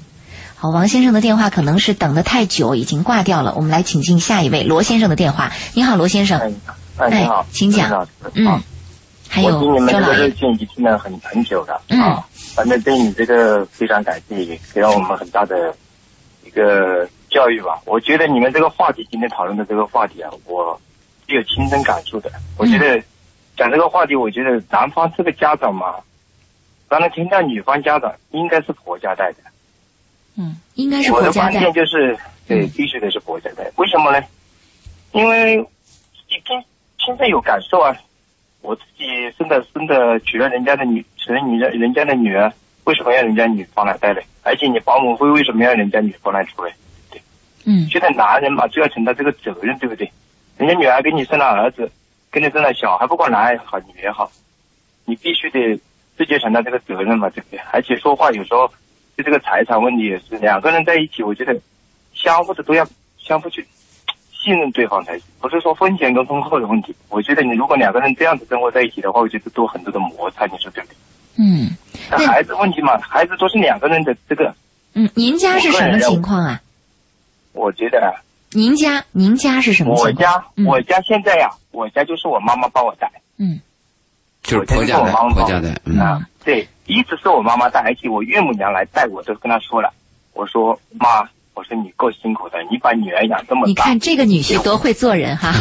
[0.61, 3.55] 好，王先生的电话可能是等的太久，已经挂掉了。
[3.55, 5.53] 我们来请进下一位罗先生的电话。
[5.75, 6.41] 你好，罗先生。
[6.41, 6.53] 哎，
[6.97, 8.61] 哎，你好，请讲嗯啊，
[9.29, 10.27] 还有我听你们这个周老爷。
[10.27, 15.73] 热线已经听了很很久了嗯啊，反正对你这个非常感谢，也给了我们很大的
[16.45, 17.81] 一个教育吧。
[17.85, 20.81] 我觉得你们这个话题今天讨论的这个话题啊，我
[21.29, 22.33] 是有亲身感触的。
[22.57, 23.01] 我觉得
[23.57, 25.95] 讲这个话题，我觉得男方这个家长嘛，
[26.89, 29.39] 当然听到女方家长应该是婆家带的。
[30.39, 31.73] 嗯，应该是我的婆家带观念。
[31.75, 33.71] 就是，对，嗯必须得是国家带。
[33.77, 34.25] 为什么呢？
[35.13, 36.65] 因为你亲
[36.99, 37.95] 亲身有感受啊。
[38.61, 39.05] 我自己
[39.39, 42.53] 生的生的娶了人家的女，娶了人家人家的女儿，
[42.85, 44.21] 为什么要人家女方来带呢？
[44.43, 46.73] 而且你保姆费为什么要人家女方来出呢？
[47.65, 50.11] 嗯现在男人嘛就要承担这个责任，对不对？
[50.57, 51.91] 人家女儿给你生了儿子，
[52.33, 54.31] 给你生了小孩，不管男也好，女也好，
[55.05, 55.81] 你必须得
[56.17, 57.61] 自己承担这个责任嘛，对不对？
[57.73, 58.69] 而且说话有时候
[59.19, 61.61] 就这个财产问题也是，两个人在一起，我觉得
[62.15, 62.87] 相互的都要
[63.19, 63.67] 相互去
[64.33, 66.95] 信任对方才行，不是说婚前跟婚后的问题。
[67.09, 70.97] 我觉得你如果两个人这样子生活在一起的话，我觉得多很多的摩擦，你说对不对？
[71.41, 71.77] 嗯
[72.11, 74.55] 那孩子问题嘛，孩子都是两个人的这个，
[74.95, 76.61] 嗯，您家是什么情况啊？
[77.53, 80.33] 我觉得啊您家您家是什么我情况？
[80.39, 83.11] 家嗯我家现在呀、我家就是我妈妈帮我带。
[83.37, 83.61] 嗯
[84.43, 89.93] 就是婆家带，婆家带，嗯，啊，对，一直是我妈妈带，而且我岳母娘来带我都跟她说了，
[90.33, 91.21] 我说妈，
[91.53, 95.53] 我说你够辛苦的，你把女儿养这么大，你看这个女婿多会做人哈！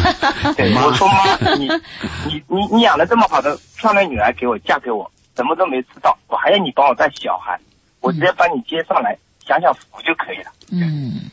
[0.56, 1.68] 对， 我说妈，你
[2.24, 7.60] 你你你养了这么好的漂亮女儿给我嫁给我，什么都没吃到，我还要你帮我带小孩，
[8.00, 9.14] 我直接把你接上来
[9.46, 11.28] 享享福就可以了，嗯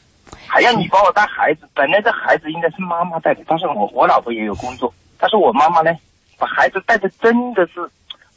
[0.49, 5.95] 还要你帮我带孩子，本来这孩子应该是妈妈带的，但是我我老婆也有工作，但是我妈妈呢，
[6.37, 7.89] 把孩子带的真的是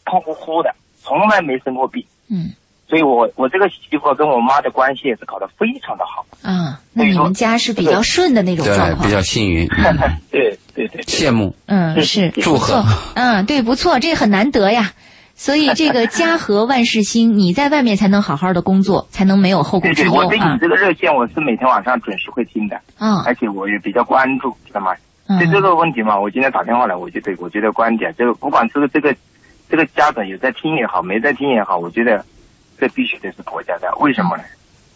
[0.04, 2.04] 胖乎乎的，从来没生过病。
[2.30, 2.52] 嗯。
[2.88, 6.24] 所以我我这个媳妇跟我妈的关系也是搞得非常的好。
[6.42, 9.12] 啊，那你们家是比较顺的那种状对，况比。
[9.12, 9.98] 较幸运， 嗯。
[10.30, 12.30] 对对对，羡慕，嗯，是。
[12.30, 12.82] 祝贺，
[13.14, 14.92] 嗯，对，不错，这很难得呀。
[15.34, 20.24] 所以这个 家和万事兴，你在外面才能好好的工作，才能没有后顾之对对，忧啊。
[20.24, 24.92] 我对你这个热线我是每天晚上准时会听的，嗯而且我也比较关注，知道吗？
[25.26, 25.38] 嗯。
[25.38, 29.14] 对这个问题嘛，我今天打电话来，我就对我觉得观点，这个不管这个这个
[29.68, 32.24] 这个家长有在听也好，没在听也好，我觉得
[32.78, 33.92] 这必须得是国家的。
[33.98, 34.44] 为什么呢？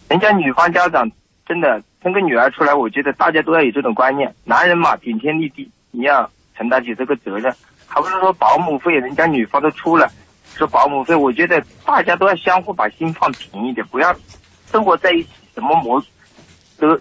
[0.08, 1.11] 人家女方家长
[1.46, 7.54] 真的生个女儿出来，我觉得大家都要有这种观念，男人嘛顶天立地，你要承担起这个责任，
[7.87, 10.11] 还不是说保姆费人家女方都出了，
[10.54, 14.14] 说保姆费，我觉得大家都要相互把心放平一点，不要
[14.70, 16.02] 生活在一起，什么磨
[16.78, 16.98] 都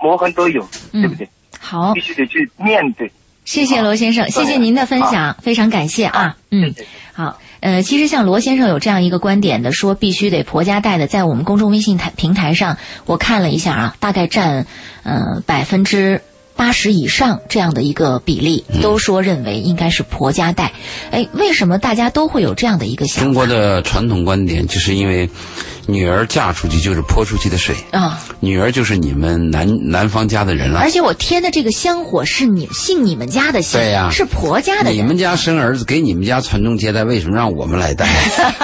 [0.00, 1.28] 磨痕都有，对不对？
[1.60, 3.10] 好必，须得去面对。
[3.44, 6.74] 谢谢罗先生，谢谢您的分享，非常感谢啊，嗯。
[7.14, 14.66] 好，呃，其实像罗先生有这样一个观点的，说必须得婆家带的，在我们公众微信台平台上，我看了一下啊，大概占
[15.02, 16.22] 呃百分之
[16.56, 20.72] 八十以上这样的一个比例，都说认为应该是婆家带。
[21.10, 23.24] 哎，为什么大家都会有这样的一个想法？
[23.24, 25.28] 中国的传统观点就是因为
[25.86, 30.90] 女儿嫁出去就是泼出去的水，啊，女儿就是你们男男方家的人了而。
[30.90, 34.98] 且我添的这个香火是你姓你们家的姓，对呀是婆家的人。
[34.98, 38.06] 你们家生儿子给你们家传宗接代，为什么让我们来带？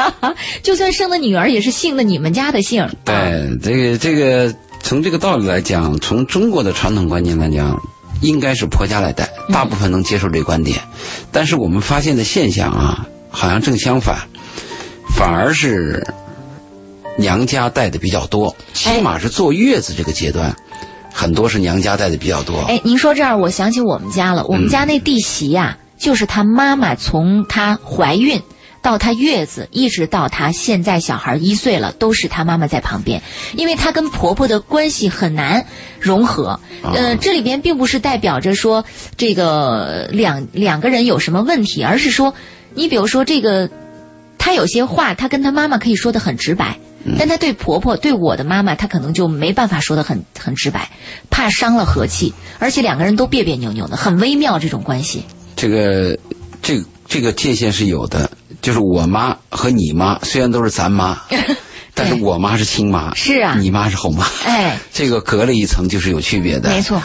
[0.63, 2.83] 就算生的女儿也是姓的你们家的姓。
[2.83, 7.77] 啊，对，这个这个从这个道理来讲，从中国的传统观念来讲，
[8.21, 10.79] 应该是婆家来带，大部分能接受这个观点。
[11.33, 14.17] 但是我们发现的现象啊，好像正相反，
[15.17, 16.07] 反而是
[17.19, 20.57] 娘家带的比较多，起码是坐月子这个阶段，
[21.13, 22.61] 很多是娘家带的比较多。
[22.69, 24.45] 哎，您说这儿，我想起我们家了。
[24.47, 28.41] 我们家那弟媳呀、就是她妈妈从她怀孕
[28.81, 33.21] 到她月子，一直到她现在小孩一岁了，都是她妈妈在旁边，
[33.57, 35.67] 因为她跟婆婆的关系很难
[35.99, 36.61] 融合。
[36.85, 38.85] 呃，这里边并不是代表着说
[39.17, 42.33] 这个两两个人有什么问题，而是说，
[42.75, 43.69] 你比如说这个，
[44.39, 46.79] 她有些话，她跟她妈妈可以说的很直白。
[47.19, 50.91] 但她对婆婆、对我的妈妈，她可能就没办法说的很很直白，
[51.31, 55.25] 怕伤了和气，而且两个人都别别扭扭的，很微妙这种关系。
[55.57, 56.19] 这个
[56.63, 58.31] 这个这个界限是有的，
[58.61, 61.21] 就是我妈和你妈虽然都是咱妈，
[61.95, 66.69] 但是我妈是亲妈，是啊你妈是后妈，哎，这个隔了一层就是有区别的。
[66.69, 67.03] 没，错，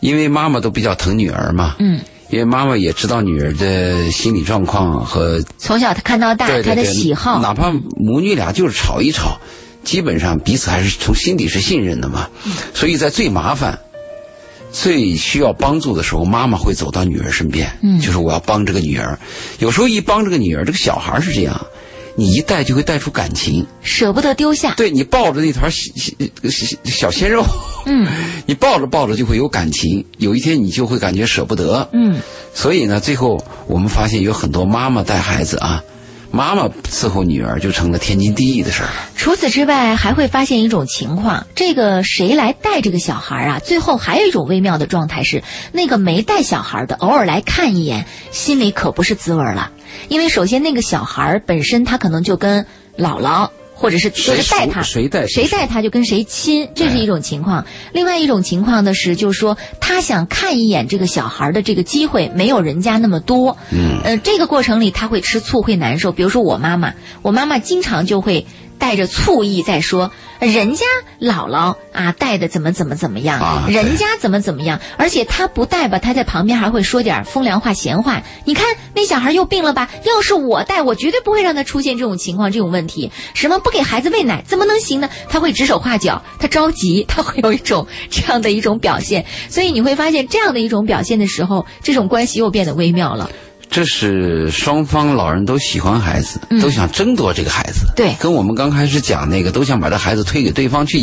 [0.00, 9.38] 因为妈妈都比较疼女儿嘛，嗯，因为妈妈也知道女儿的心理状况和从小她看到大，她的喜好，哪怕母女俩就是吵一吵，
[9.82, 12.28] 基本上彼此还是从心底是信任的嘛。
[12.46, 13.78] 嗯所以在最麻烦、
[14.72, 19.18] 最需要帮助的时候，妈妈会走到女儿身边，嗯就是我要帮这个女儿。
[19.58, 21.60] 有时候一帮这个女儿，这个小孩是这样，
[22.14, 23.66] 你一带就会带出感情。
[23.82, 24.74] 舍不得丢下。
[24.76, 26.12] 对你抱着那团小
[26.50, 27.44] 小小鲜肉，
[27.86, 28.06] 嗯
[28.46, 31.88] 你抱着抱着就会有感情，有一天你就会感觉舍不得。
[31.92, 32.20] 嗯
[32.52, 35.84] 所以呢，最后我们发现有很多妈妈带孩子啊，
[36.32, 38.94] 妈妈伺候女儿就成了天经地义的事儿了。
[39.16, 43.58] 除此之外，还会发现一种情况：这个谁来带这个小孩啊？
[43.60, 49.70] 最后还有一种微妙的状态是，那个没带小孩的偶尔来看一眼，心里可不是滋味了。
[50.08, 52.64] 因为首先那个小孩本身他可能就跟
[52.96, 53.48] 姥姥。
[53.72, 57.64] 或者是就是带他，谁带谁带他就跟谁亲，这是一种情况。
[57.94, 63.56] 另外一种情况呢是，就是说他想看一眼这个小孩的这个机会没有人家那么多。
[63.70, 66.12] 嗯，呃，这个过程里他会吃醋，会难受。
[66.12, 68.44] 比如说我妈妈，我妈妈经常就会。
[68.80, 70.84] 带着醋意在说，人家
[71.20, 78.22] 姥姥啊带的怎么怎么怎么样，人家怎么怎么样，而且他不带吧，他在旁边还会说点风凉话闲话。
[78.46, 79.90] 你看那小孩又病了吧？
[80.04, 83.12] 要是我带，我绝对不会让他出现这种情况、这种问题。
[83.34, 85.10] 什么不给孩子喂奶，怎么能行呢？
[85.28, 89.26] 他会指手画脚，他着急，他会有一种这样的一种表现。
[89.50, 93.30] 所以你会发现，这样的一种表现的时候，这种关系又变得微妙了。
[93.70, 97.86] 这是双方老人都喜欢孩子，都想争夺这个孩子。
[97.94, 100.98] 对，跟我们刚开始讲那个都想把这孩子推给对方去，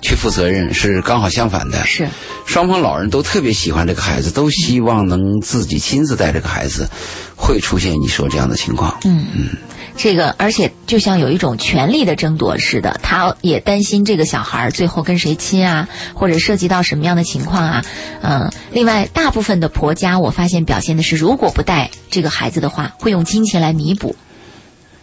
[0.00, 1.84] 去负责任是刚好相反的。
[1.84, 2.08] 是，
[2.46, 6.88] 双方老人都特别喜欢这个孩子，都希望能自己亲自带这个孩子，
[7.34, 8.96] 会出现你说这样的情况。
[9.04, 9.48] 嗯嗯。
[9.96, 17.84] 这个，而且就像有一种权力的争夺似的，他也担心这个小孩最后跟谁亲啊，或者涉及到什么样的情况啊？
[18.22, 24.14] 嗯，另外，大部分的婆家我发现表现的是，如果不带这个孩子的话，会用金钱来弥补。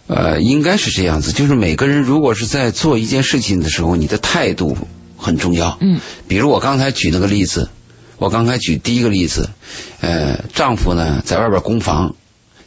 [0.06, 4.76] 呃，应该是这样子，就是每个人如果是在做一件事情的时候，你的态度
[5.16, 5.76] 很重要。
[5.80, 7.68] 嗯，比如我刚才举那个例子，
[8.18, 9.50] 我刚才举第一个例子，
[10.00, 12.14] 呃，丈夫呢在外边供房。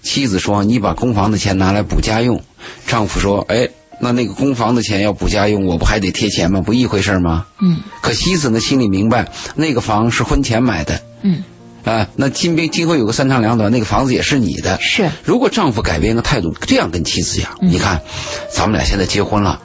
[0.08, 2.42] 妻子说：“你把公房的钱拿来补家用。”
[2.88, 3.68] 丈夫说：“哎，
[4.00, 6.62] 那那个公房的钱要补家用，我不还得贴钱吗？
[6.62, 7.82] 不一回事吗？”嗯。
[8.02, 11.02] 可妻子呢，心里明白，那个房是婚前买的。
[11.24, 11.44] 嗯。
[11.84, 14.80] 啊，那今边今后有个三长两短，那个房子也是你的。
[14.80, 15.10] 是。
[15.26, 18.02] 如果丈夫改变个态度，这样跟妻子讲：“你看，
[18.50, 19.62] 咱们俩现在结婚了，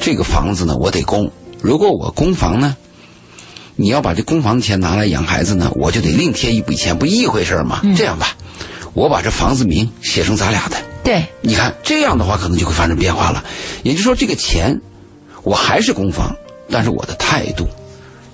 [0.00, 1.30] 这个房子呢，我得供。
[1.62, 2.76] 如果我供房呢，
[3.76, 7.80] 你要把这公房的钱拿来养孩子呢，我就得另贴一笔钱，不一回事吗？
[7.96, 8.36] 这样吧。”
[8.94, 13.44] 我把这房子名写成咱俩的，对，你看这样的话可能就会发生变化了。
[13.82, 14.80] 也就是说，这个钱
[15.42, 16.34] 我还是公房，
[16.70, 17.66] 但是我的态度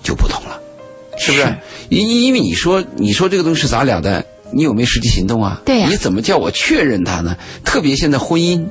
[0.02, 0.60] 就不同了，
[1.18, 1.56] 是不是？
[1.88, 5.60] 因因为你说你说这个东西是咱俩的，你有没有实际行动啊？
[5.64, 5.88] 对呀。
[5.90, 7.36] 你怎么叫我确认它呢？
[7.64, 8.64] 特别现在婚姻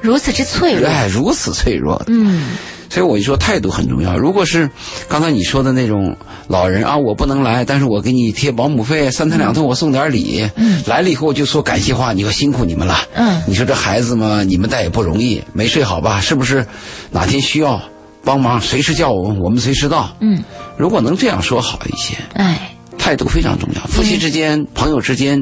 [0.00, 2.02] 如此之脆弱，哎，如此脆弱。
[2.06, 2.50] 嗯。
[2.90, 4.18] 所以我就说态度很重要。
[4.18, 4.68] 如果是
[5.08, 6.16] 刚才你说的那种
[6.48, 10.46] 老人啊，我不能来，但是我给你贴保姆费，三天两头我送点礼。
[10.56, 12.98] 嗯，来了以后我就说感谢话，你说辛苦你们了。
[13.14, 16.20] 嗯，你说这孩子嘛，你们带也不容易，没睡好吧？
[16.20, 16.66] 是不是？
[17.12, 17.80] 哪天需要
[18.24, 20.14] 帮忙，随时叫我们，我们随时到。
[20.20, 20.42] 嗯，
[20.76, 22.16] 如果能这样说好一些。
[22.34, 25.40] 哎，态度非常重要，夫妻之间、朋友之间，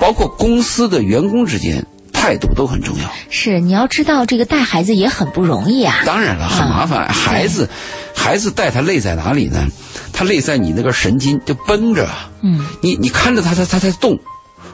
[0.00, 1.86] 包括公司的员工之间。
[2.20, 3.10] 态度都很重要。
[3.30, 6.02] 是，你要知道，这个带孩子也很不容易啊。
[6.04, 7.08] 当然了，很麻烦。
[7.08, 7.66] 孩子，
[8.14, 9.66] 孩子带他累在哪里呢？
[10.12, 12.06] 他累在你那根神经就绷着。
[12.42, 12.66] 嗯。
[12.82, 14.18] 你你看着他，他他在动，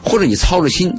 [0.03, 0.93] 或者你操着心，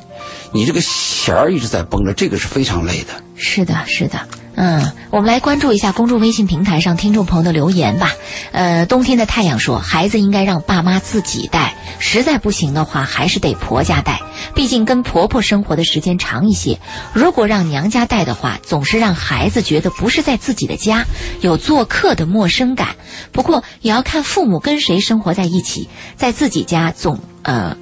[0.50, 3.22] 你这个弦儿一直在绷着，这个是非常累的。
[3.36, 4.18] 是的，是的。
[4.60, 8.10] 嗯，我们来关注一下公众微信平台上听众朋友的留言吧。
[8.50, 14.20] 呃，冬天的太阳说，孩子应该让爸妈自己带，实在不行的话，还是得婆家带，
[14.56, 16.80] 毕竟跟婆婆生活的时间长一些。
[17.12, 21.04] 如果让娘家带的话，总是让孩子觉得不是在自己的家，
[21.40, 22.96] 有做客的陌生感。
[23.30, 27.76] 不过也要看父母跟谁生活在一起，在自己家总呃。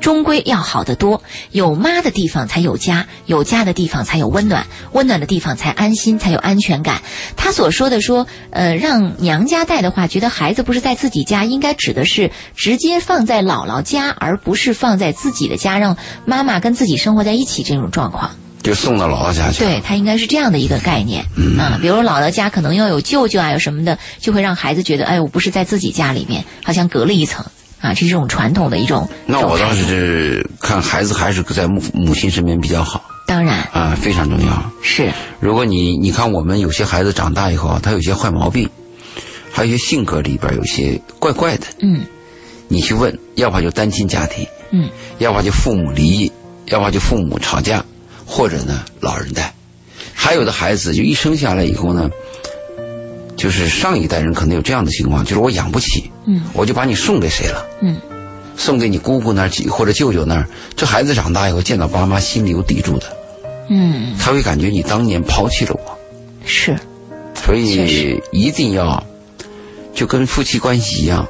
[0.00, 7.02] 终归要好得多，有妈的地方才有家，有家的地方才有温暖，温暖的地方才安心，才有安全感。
[7.36, 18.30] 他所说的说，呃，让娘家带的话，觉得孩子不是在自己家，应该指的是直接放在姥姥家，而不是放在自己的家，让妈妈跟自己生活在一起这种状况。
[18.62, 19.64] 就送到姥姥家去。
[19.64, 21.24] 对他应该是这样的一个概念
[21.58, 27.46] 啊，比如姥姥家可能要有舅舅啊，有什么的，就会让孩子觉得，哎，我不是在自己家里面，好像隔了一层。
[27.86, 29.08] 啊，这是这种传统的一种。
[29.26, 33.04] 那我倒是看孩子还是在母母亲身边比较好。
[33.26, 34.72] 当然啊，非常重要。
[34.82, 35.12] 是。
[35.40, 38.68] 如果你你看我们有些孩子长大以后，他有些坏毛病，
[39.52, 41.66] 还有一些性格里边有些怪怪的。
[41.80, 42.00] 嗯。
[42.68, 44.44] 你去问，要不就单亲家庭。
[44.72, 44.88] 嗯。
[45.18, 46.32] 要不就父母离异，
[46.66, 47.84] 要不就父母吵架，
[48.24, 49.54] 或者呢老人带，
[50.12, 52.10] 还有的孩子就一生下来以后呢。
[53.36, 57.96] 就是上一代人可能有这样的情况，就是我养不起，嗯，我就把你送给谁了，嗯，
[58.56, 60.48] 送给你姑姑那儿或者舅舅那儿。
[60.74, 63.16] 这孩子长大以后见到爸妈，心里有抵触的，
[63.68, 65.98] 嗯，他会感觉你当年抛弃了我，
[66.44, 66.76] 是，
[67.34, 69.04] 所以一定要
[69.94, 71.26] 就跟夫妻关系一样，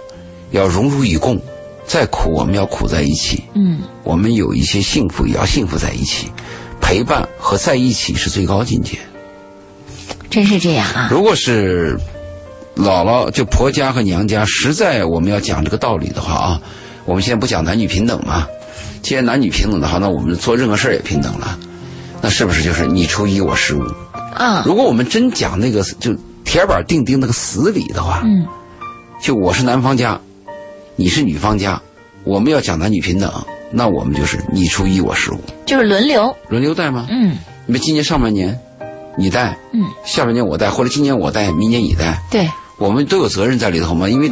[0.52, 1.40] 要荣辱与共，
[1.86, 6.28] 再苦我们要苦在一起，嗯，我们有一些幸福也要幸福在一起。
[6.78, 8.96] 陪伴和在一起是最高境界。
[10.36, 11.08] 真是这样啊！
[11.10, 11.98] 如果是
[12.76, 16.60] 姥姥就婆家和娘家，实在我们要讲这个道理的话啊，
[17.06, 18.46] 我们现在不讲男女平等嘛？
[19.00, 21.58] 既然男女平等的话，那我们做任何事儿也平等了。
[22.20, 23.82] 那是不是就是你出一我十五？
[24.34, 28.46] 啊，如果我们真讲那个就铁板钉钉那个死理的话，嗯，
[29.22, 30.20] 就我是男方家，
[30.96, 31.80] 你是女方家，
[32.24, 33.32] 我们要讲男女平等，
[33.70, 37.06] 那我们就是你出一我十五，就是轮流，轮流带吗？
[37.08, 38.56] 嗯你们今年上半年
[39.16, 42.48] 你带，嗯，下半年我带，或者今年我带，明年你带，对，
[42.78, 44.30] 我们都有责任在里头嘛，因为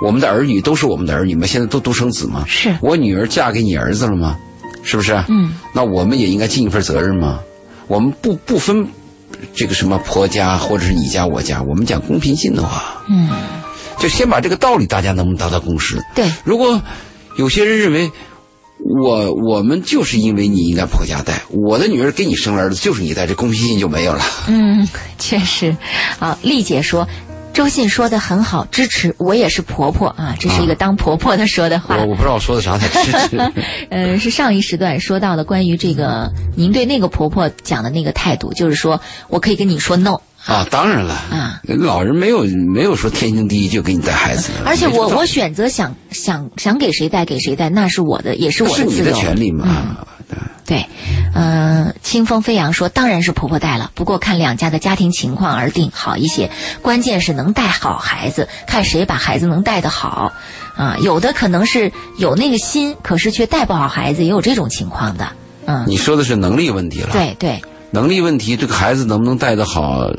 [0.00, 4.38] 我们的儿女都是我们的儿女嘛，现在都独生子嘛，是，我女儿嫁给你儿子了吗？
[4.82, 5.12] 是不是？
[5.28, 7.38] 嗯，那我们也应该尽一份责任嘛。
[7.86, 8.86] 我们不不分
[9.54, 13.28] 这个什么婆家或者是你家我家，我们讲公平性的话，嗯，
[13.98, 16.02] 就先把这个道理大家能不能达到共识？
[16.14, 16.80] 对，如果
[17.36, 18.10] 有些人认为
[18.84, 24.22] 我我们就是因为你应该婆家带，我的女儿给你生儿子就是你带，这公平性就没有了。
[24.48, 24.86] 嗯，
[25.18, 25.76] 确实。
[26.18, 27.06] 啊，丽姐说。
[27.52, 31.96] 周信说的很好，支持我也是婆婆啊，这是一个当婆婆的说的话。
[31.98, 33.52] 我我不知道我说的啥才支持。
[33.90, 41.14] 呃，是上一时段说到的关于这个您对那个婆婆讲的那个态度，就是说我可以跟你说 no 啊，当然了。
[41.14, 49.66] 啊，老人没有没有说天经地义就给你带孩子，而且我我选择想想想给谁带给谁带，那是我的，也是我的是你的权利嘛。
[49.68, 49.96] 嗯
[50.64, 50.86] 对，
[51.34, 56.50] 呃，清风飞扬说，当然是婆婆带了，不过看两家的家庭情况而定，好一些。
[56.80, 60.32] 关键是能带好孩子，看谁把孩子能带得好。
[60.76, 65.32] 啊，有的可能是有那个心，可是却带不好孩子，也有这种情况的。
[65.66, 67.10] 嗯，你说的是能力问题了。
[67.12, 70.10] 对对，能力问题，这个孩子能不能带得好，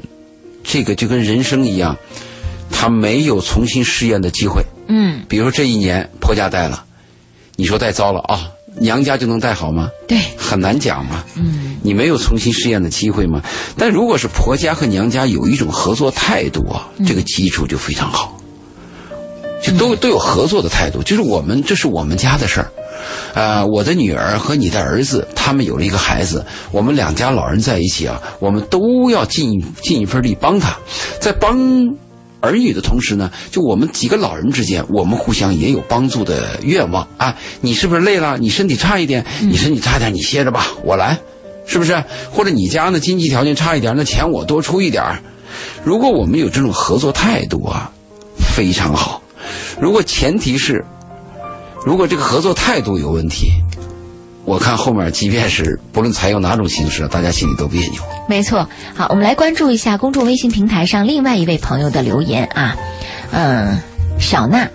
[0.63, 1.95] 这个就跟人生一样，
[2.69, 4.61] 他没有重新试验的机会。
[4.87, 6.83] 嗯，比如说这一年婆家带了，
[7.55, 8.47] 你说带糟了啊。
[8.79, 9.89] 娘家就能带好吗？
[10.07, 11.23] 对，很难讲嘛。
[11.35, 13.41] 嗯，你没有重新试验的机会吗。
[13.77, 18.37] 但如果是婆家和娘家有一种合作态度啊，嗯、这个基础就非常好，
[19.61, 21.03] 就都、嗯、都有合作的态度。
[21.03, 22.71] 就是我们这是我们家的事儿，
[23.33, 30.77] 啊、呃，我的女儿和你的儿子，他们有了一个孩子，我们两家老人在一起啊，我们都要尽尽一份力帮他，
[31.19, 31.95] 在帮。
[32.43, 37.37] 儿女的同时呢，就我们几个老人之间，我们互相也有帮助的愿望啊。
[37.61, 38.37] 你是不是累了？
[38.37, 41.17] 你身体差一点，你身体差点，你歇着吧，我来，
[41.65, 42.03] 是不是？
[42.31, 45.01] 或者你家呢经济条件差一点，那钱我多出一点。
[45.85, 47.89] 如果我们有这种合作态度啊，
[48.37, 49.21] 非常好。
[49.79, 50.83] 如果前提是，
[51.85, 53.53] 如果这个合作态度有问题，
[54.45, 58.01] 我看后面即便是不论采用哪种形式，大家心里都别扭。
[58.27, 62.75] 没错，好，我们来关注一下公众微信平台上另外一位朋友的留言啊，
[63.31, 63.79] 嗯，
[64.19, 64.67] 小娜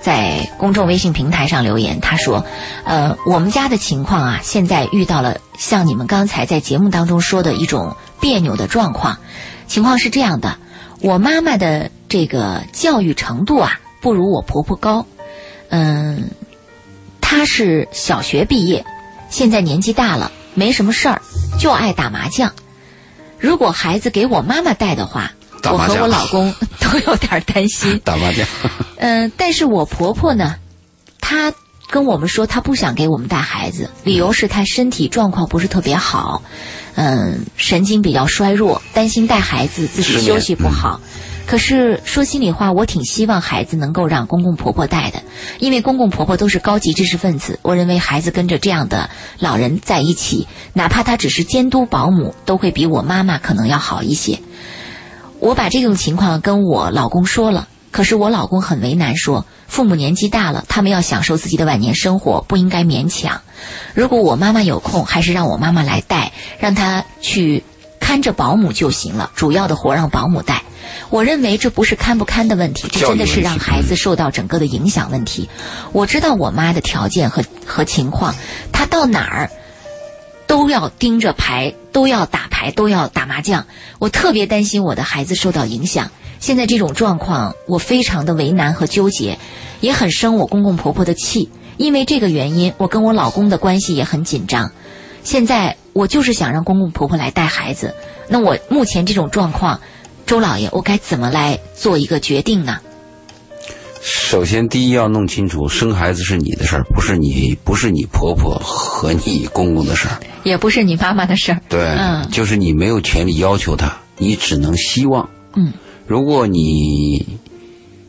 [0.00, 2.44] 在公众微信平台上留言，她说，
[2.84, 9.18] 呃，我们家的情况啊，现在遇到了像你们刚才在节目当中说的一种别扭的状况，
[9.66, 10.56] 情况是这样的，
[11.00, 15.06] 我妈妈的这个教育程度啊，不如我婆婆高，
[15.70, 16.30] 嗯，
[17.20, 18.84] 她是小学毕业，
[19.30, 21.20] 现在年纪大了，没什么事儿，
[21.58, 22.52] 就爱打麻将。
[23.38, 25.32] 如果孩子给我妈妈带的话，
[25.64, 28.00] 我和我老公 都有点担心。
[28.04, 28.46] 打麻将。
[28.96, 30.56] 嗯、 呃，但是我婆婆呢，
[31.20, 31.52] 她
[31.90, 36.42] 跟我们说她不想给我们带孩子，理由是她身体状况不是特别好，
[36.96, 41.00] 嗯，神经比较衰弱，担心带孩子自己休息不好。
[41.48, 45.22] 可是说心里话，我挺希望孩子能够让公公婆婆带的，
[45.60, 47.58] 因为公公婆婆都是高级知识分子。
[47.62, 49.08] 我认为孩子跟着这样的
[49.38, 54.40] 老人在一起，哪怕他只是监督保姆，都会比我妈妈可能要好一些。
[55.40, 63.40] 我把这种情况跟我老公说了，可是我老公很为难，说父母年纪大了，他们要享受自己的晚年生活，不应该勉强。
[63.94, 67.64] 如果我妈妈有空，还是让我妈妈来带，让她去
[68.08, 70.62] 看着保姆就行了，主要的活让保姆带。
[71.10, 75.46] 我认为这不是看不看的问题，这真的是让孩子受到整个的影响问题。
[75.92, 78.34] 我知道我妈的条件和和情况，
[78.72, 79.50] 她到哪儿
[80.46, 83.66] 都要盯着牌，都要打牌，都要打麻将。
[83.98, 86.10] 我特别担心我的孩子受到影响。
[86.40, 89.38] 现在这种状况，我非常的为难和纠结，
[89.80, 91.50] 也很生我公公婆婆的气。
[91.76, 94.72] 因为这个原因，我跟我老公的关系也很紧张。
[95.24, 97.92] 现在我就是想让公公婆婆来带孩子。
[98.28, 99.80] 那我目前这种状况。
[100.26, 102.78] 周老爷，我该怎么来做一个决定呢？
[104.02, 111.60] 首先，第一要弄清楚，生孩子是你的事儿，不是你，不是你婆婆和你公公的事儿，也不是你妈妈的事儿。
[111.70, 115.28] 对，嗯，就是你没有权利要求他，你只能希望。
[115.56, 115.72] 嗯，
[116.06, 117.26] 如果你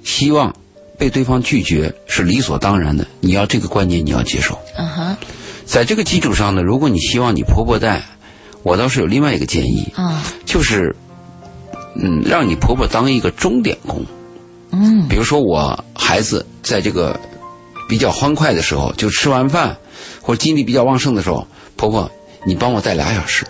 [0.03, 0.53] 希望
[0.97, 4.59] 被对方拒绝是理所当然的，你要这个观念你要接受。
[4.75, 5.17] 嗯哼，
[5.69, 8.03] 在这个基础上呢，如果你希望你婆婆带，
[8.63, 10.95] 我倒是有另外一个建议，啊，就是，
[11.93, 14.03] 嗯，让你婆婆当一个钟点工。
[14.71, 17.19] 嗯比如说，我孩子在这个
[17.87, 19.77] 比较欢快的时候，就吃完饭
[20.23, 21.45] 或者精力比较旺盛的时候，
[21.75, 22.09] 婆婆，
[22.45, 23.45] 你帮我带俩小时。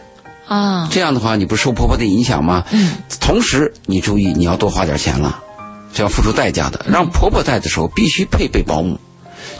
[0.45, 2.65] 啊，这样的话，你不受婆婆的影响吗？
[2.71, 5.41] 嗯，同时，你注意，你要多花点钱了，
[5.93, 6.85] 这要付出代价的。
[6.85, 8.99] 让婆婆带的时候，必须配备保姆，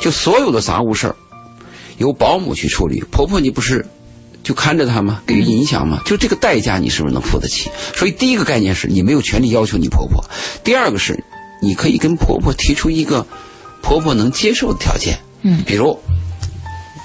[0.02, 1.16] 就所有的杂物事儿
[2.00, 3.02] 由保姆去处理。
[3.12, 3.86] 婆婆，你不是
[4.42, 5.22] 就看着她吗？
[5.28, 6.02] 给予影响吗？
[6.06, 7.70] 就这个代价，你是不是能付得起？
[7.96, 10.24] 所以，第一个概念是你没有权利要求你婆婆；
[10.64, 11.24] 第二个是，
[11.62, 13.28] 你可以跟婆婆提出一个
[13.84, 15.20] 婆婆能接受的条件。
[15.42, 15.98] 嗯比如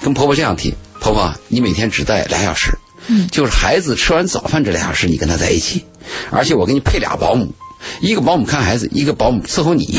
[0.01, 2.77] 跟婆婆这样提：婆婆，你每天只带俩小时。
[3.07, 5.85] 嗯就是孩子吃完早饭这俩小时，你跟他在一起，
[6.31, 7.53] 而且我给你配俩保姆，
[8.01, 9.97] 一个保姆看孩子，一个保姆伺候你。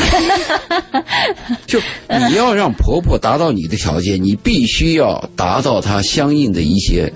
[1.65, 1.79] 就
[2.29, 7.13] 你要让婆婆达到你的条件，你必须要达到她相应的一些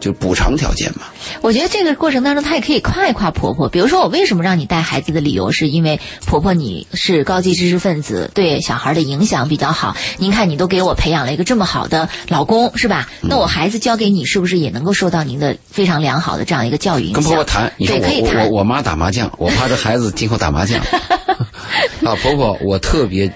[0.00, 1.02] 就补偿条件嘛。
[1.40, 3.68] 我觉得这个过程当中，她也可以夸一夸婆婆。
[3.68, 9.96] 比如说，我为什么让你带孩子的理由，是因为婆婆你是高级知识分子，对小孩的影响比较好。
[10.18, 13.08] 您看，你都给我培养了一个这么好的老公，是吧？
[13.22, 17.14] 嗯那我孩子交给你，是不是也能够受到您的非常良好的这样一个教育影响？
[17.14, 20.80] 跟婆婆谈，你说对，可以我我我妈打麻将，我怕这孩子今后打麻将。
[22.04, 23.30] 啊，婆婆，我特别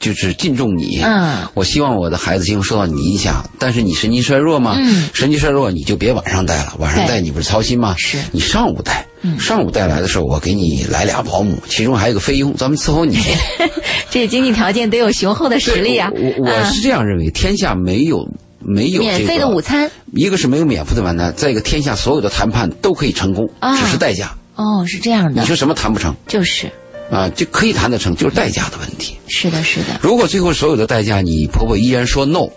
[0.00, 1.00] 就是敬重你。
[1.02, 4.76] 嗯我希望我的孩子今后受到你影响，但是你神经衰弱吗？
[4.78, 7.94] 嗯神经衰弱你就别晚上带了，晚上带你不是操心吗？
[7.98, 13.18] 是你上午带，嗯上午带来的时候我给你来俩保姆，其中还有个菲佣，咱们伺候你。
[14.10, 16.10] 这经济条件得有雄厚的实力啊！
[16.14, 18.26] 我我是这样认为，天下没有
[18.60, 24.34] 没有免费这个的午餐一个是没有免费的晚餐，再一个天下所有的谈判都可以成功，啊只是代价。
[24.54, 26.70] 哦，是这样的你，说什么谈不成就是
[27.10, 27.28] 啊？
[27.30, 29.16] 就可以谈得成，就是代价的问题。
[29.28, 32.48] 是的，是的，如果最后所有的代价你婆婆依然说 no，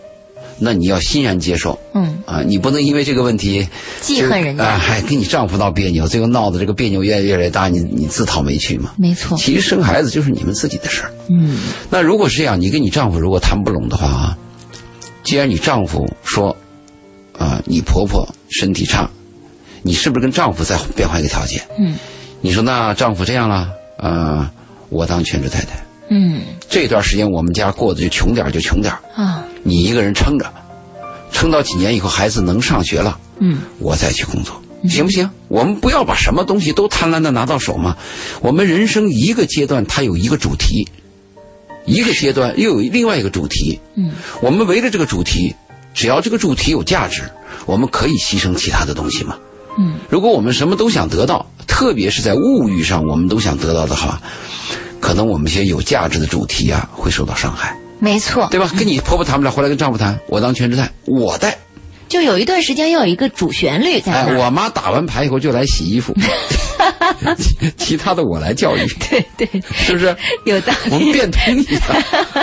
[0.57, 3.67] 那你要欣然接受嗯，啊，你不能因为这个问题
[3.99, 8.91] 记恨人家啊，还跟你丈夫闹别扭，最后闹的这个别扭越来越来越大，你你自讨没趣嘛。
[8.97, 11.11] 没错，其实生孩子就是你们自己的事儿。
[11.29, 11.57] 嗯
[11.89, 14.37] 那如果是这样，你跟你丈夫如果谈不拢的话啊，
[15.23, 16.55] 既然你丈夫说，
[17.37, 19.09] 啊、你婆婆身体差，
[19.81, 21.61] 你是不是跟丈夫再变换一个条件？
[21.77, 21.95] 嗯
[22.43, 23.69] 你说那丈夫这样了，
[24.01, 24.49] 呃，
[24.89, 30.51] 我当全职太太，嗯这段时间我们家过得就穷点儿就穷点儿啊你一个人撑着，
[31.31, 35.29] 撑到几年以后孩子能上学了，嗯我再去工作，行不行？
[35.47, 37.95] 我们不要把什么东西都贪婪的拿到手嘛。
[38.41, 40.87] 我们人生一个阶段它有一个主题，
[41.85, 43.79] 一个阶段又有另外一个主题。
[43.95, 45.55] 嗯，我们围着这个主题，
[45.93, 47.21] 只要这个主题有价值，
[47.67, 49.37] 我们可以牺牲其他的东西嘛。
[49.77, 54.21] 嗯，如果我们什么都想得到，特别是在物欲上我们都想得到的话，
[54.99, 58.69] 可能我们一些有价值的主题啊会受到伤害，没错，对吧？
[58.77, 61.57] 跟你婆婆谈不了，回来跟丈夫谈，我当全职太，我带。
[62.09, 66.13] 就有一段时间要有一个主旋律在哎，我妈打完牌以后就来洗衣服，
[67.37, 70.15] 其 其他的我来教育， 对对，是不是？
[70.45, 71.11] 有道我们理。
[71.13, 71.85] 变通一下。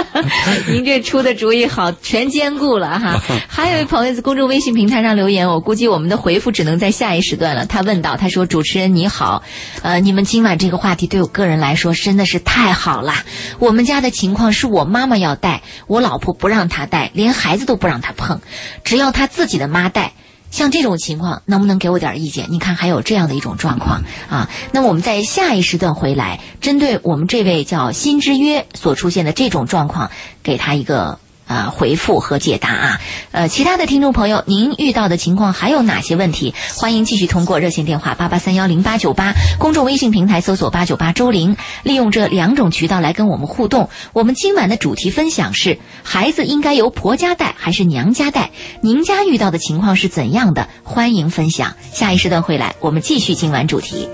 [0.69, 3.21] 您这出的主意好，全兼顾了哈。
[3.49, 7.67] 还有一位朋友在公众微信平台上留言，我估计我们的回复只能在下一时段了。
[7.67, 9.43] 他问到，他说：“主持人你好，
[9.83, 13.15] 呃，你们今晚这个话题对我个人来说真的是太好了。
[13.59, 18.41] 我们家的情况是我妈妈要带，我老婆不让她带，连孩子都不让她碰，
[18.85, 20.13] 只要她自己的妈带。”
[20.51, 22.47] 像这种情况，能不能给我点意见？
[22.51, 24.49] 你看，还有这样的一种状况啊。
[24.73, 30.11] 那我们在下一时段回来，针对我们这位叫新之约所出现的这种状况，
[30.43, 31.19] 给他一个
[31.49, 33.01] 呃回复和解答啊。
[33.33, 36.55] 呃，其他的听众朋友，您遇到的情况还有哪些问题？
[36.77, 43.89] 欢迎继续通过热线电话八八三幺零八九八，公众微信平台搜索八九八周玲，利用这两种渠道来跟我们互动。
[44.13, 48.51] 我们今晚的主题分享是：孩子应该由婆家带还是娘家带？
[48.83, 50.69] 您家遇到的情况是怎样的？
[50.85, 51.75] 欢迎分享。
[51.93, 54.09] 下一时段回来，我们继续今晚主题。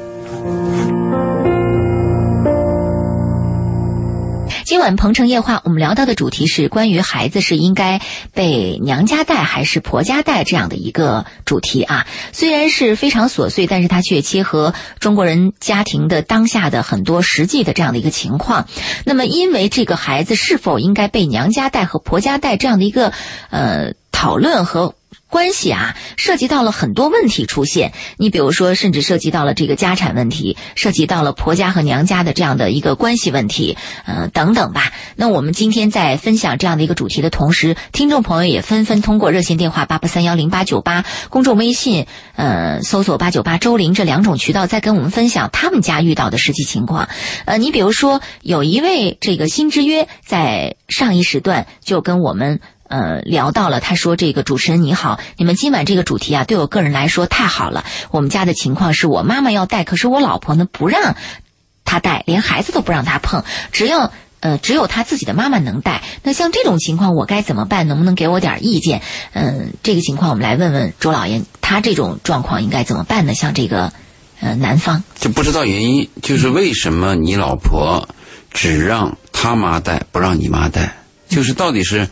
[4.74, 8.00] 今晚鹏城夜话，我们聊到的主题是关于孩子是应该
[8.32, 12.08] 被娘家带还是婆家带这样的一个主题啊。
[12.32, 18.66] 虽然是非常琐碎，但是它却切合中国人家庭的当下的很多实际的这样的一个情况。
[19.04, 23.12] 那么，因为这个孩子是否应该被娘家带和婆家带这样的一个
[23.50, 24.96] 呃讨论和。
[25.34, 27.92] 关系啊，涉及到了很多问题出现。
[28.18, 33.76] 你比如说，甚至涉及到了这个家产问题，涉及到了婆家和娘家的这样的一个关系问题，
[34.06, 34.92] 呃，等等吧。
[35.16, 42.06] 那我们今天在分享这样的一个主题的同时，听众朋友也纷纷通过热线电话八八三幺零八九八、公众微信
[42.36, 47.08] 呃搜索八九八周玲这两种渠道，在跟我们分享他们家遇到的实际情况。
[47.44, 52.60] 呃，你比如说，有一位这个新之约在上一时段就跟我们。
[52.94, 57.84] 呃聊到了，他说：“这个主持人你好，你们今晚这个主题啊，对我个人来说太好了。
[58.10, 61.16] 我们家的情况是我妈妈要带，可是我老婆呢不让
[61.84, 63.42] 她带，连孩子都不让她碰，
[63.72, 64.12] 只要。”
[64.44, 66.02] 呃，只有他自己的妈妈能带。
[66.22, 67.88] 那像这种情况，我该怎么办？
[67.88, 69.00] 能不能给我点意见？
[69.32, 73.32] 嗯，这个情况我们来问问周老爷，他这种状况应该怎么办呢？
[73.32, 73.90] 像这个，
[74.40, 78.06] 呃，男方就不知道原因，就是为什么你老婆
[78.52, 80.94] 只让他妈带，不让你妈带？
[81.30, 82.06] 就是到底是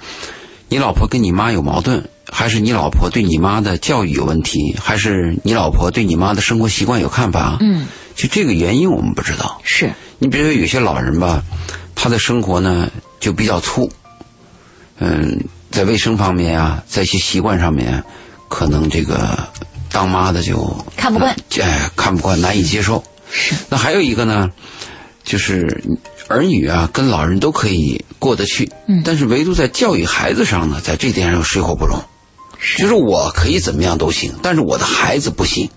[0.72, 7.58] 你老婆跟你妈有矛盾，还是你老婆对你妈的教育有问题，还是你老婆对你妈的生活习惯有看法？
[7.60, 9.60] 嗯，就这个原因我们不知道。
[9.64, 11.44] 是你比如说有些老人吧。
[11.94, 13.92] 他的生活呢就比较粗，
[14.98, 18.02] 嗯，在卫生方面啊，在一些习惯上面，
[18.48, 19.38] 可能这个
[19.90, 23.04] 当妈的就看不惯，哎，看不惯，难以接受。
[23.30, 23.54] 是。
[23.68, 24.48] 那还有一个呢，
[25.22, 25.84] 就是
[26.28, 32.02] 儿女啊跟老人都可以过得去，嗯，但是唯独在教育孩子上呢，在这点上水火不容。
[32.58, 32.82] 是。
[32.82, 35.68] 就是我可以怎么样都行，但是我的孩子不行，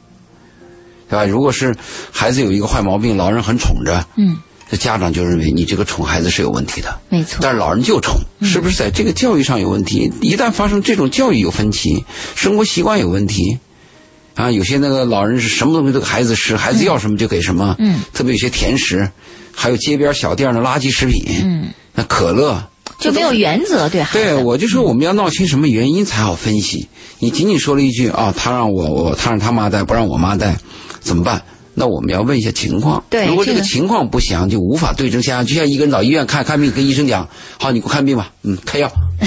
[1.09, 1.25] 对吧？
[1.25, 1.75] 如果是
[2.11, 4.37] 孩子有一个坏毛病，老人很宠着，嗯。
[4.67, 7.37] 这家长就认为你这个宠孩子是有问题的，没错。
[7.39, 10.11] 但是老人就宠，是不是在这个教育上有问题？
[10.21, 12.03] 一旦发生这种教育有分歧，
[12.35, 13.59] 生活习惯有问题，
[14.33, 19.11] 啊，有些那个老人是什么东西都给孩子吃，孩子要什么就给什么，嗯，特别有些甜食，
[19.55, 22.61] 还有街边小店的垃圾食品，嗯，那可乐
[22.99, 24.25] 就没有原则对孩子。
[24.25, 26.87] 对，我就说我们要闹清什么原因才好分析。
[27.19, 30.57] 你仅仅说了一句啊，他让我我他让他妈带，不让我妈带，
[30.99, 31.41] 怎么办？
[31.75, 35.43] 那我们要问一下情况，对，如果这个情况不详，就无法对症下药。
[35.43, 38.91] 就像一个人到医院看看病，跟医生讲：“好，你给我看病吧，嗯，开药。”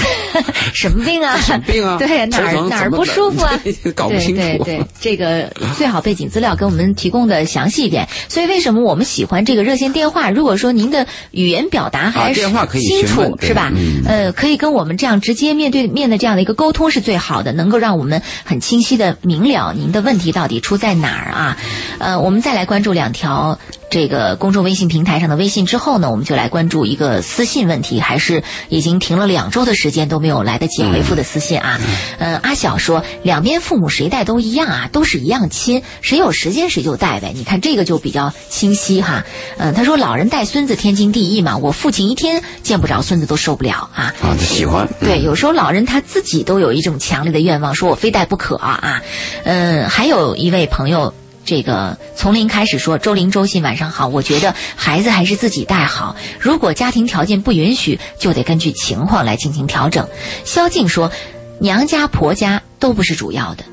[0.75, 1.37] 什么病啊？
[1.41, 1.97] 什么病啊？
[1.99, 3.59] 对，哪儿哪儿不舒服啊？
[3.97, 4.43] 搞不清楚。
[4.43, 8.07] 对对对，这个最好背景资料给我们提供的详细一点。
[8.29, 10.31] 所以为什么我们喜欢这个热线电话？
[10.31, 12.43] 如果说您的语言表达还是
[12.79, 13.73] 清楚，是吧？
[14.07, 21.57] 呃，可以跟我们这样直接面对面的这样的一个沟通是最好的，能够让我们很清晰的明了您的问题到底出在哪儿啊？
[21.99, 23.59] 呃，我们再来关注两条。
[23.91, 31.81] 这个公众微信平台上的微信之后呢，我们就来关注一个私信问题，还是已经停了两周的时间都没有来得及回复的私信啊。
[32.19, 37.33] 嗯，阿晓说，两边父母谁带都一样啊，都是一样亲，谁有时间谁就带呗。
[37.35, 39.25] 你看这个就比较清晰哈。
[39.57, 44.13] 嗯，他说老人带孙子天经地义嘛，我父亲一天见不着孙子都受不了啊。
[44.21, 44.87] 啊，他喜欢。
[45.01, 49.01] 对，有时候老人他自己都有一种强烈的愿望，说我非带不可啊。
[49.45, 51.15] 嗯，还有一位朋友。
[51.49, 54.07] 这个从零开始说，周林周信晚上好。
[54.07, 60.07] 我觉得孩子还是自己带好，如果家庭条件不允许，就得根据情况来进行调整。
[60.45, 61.11] 萧静说，
[61.59, 63.65] 娘家婆家都不是主要的，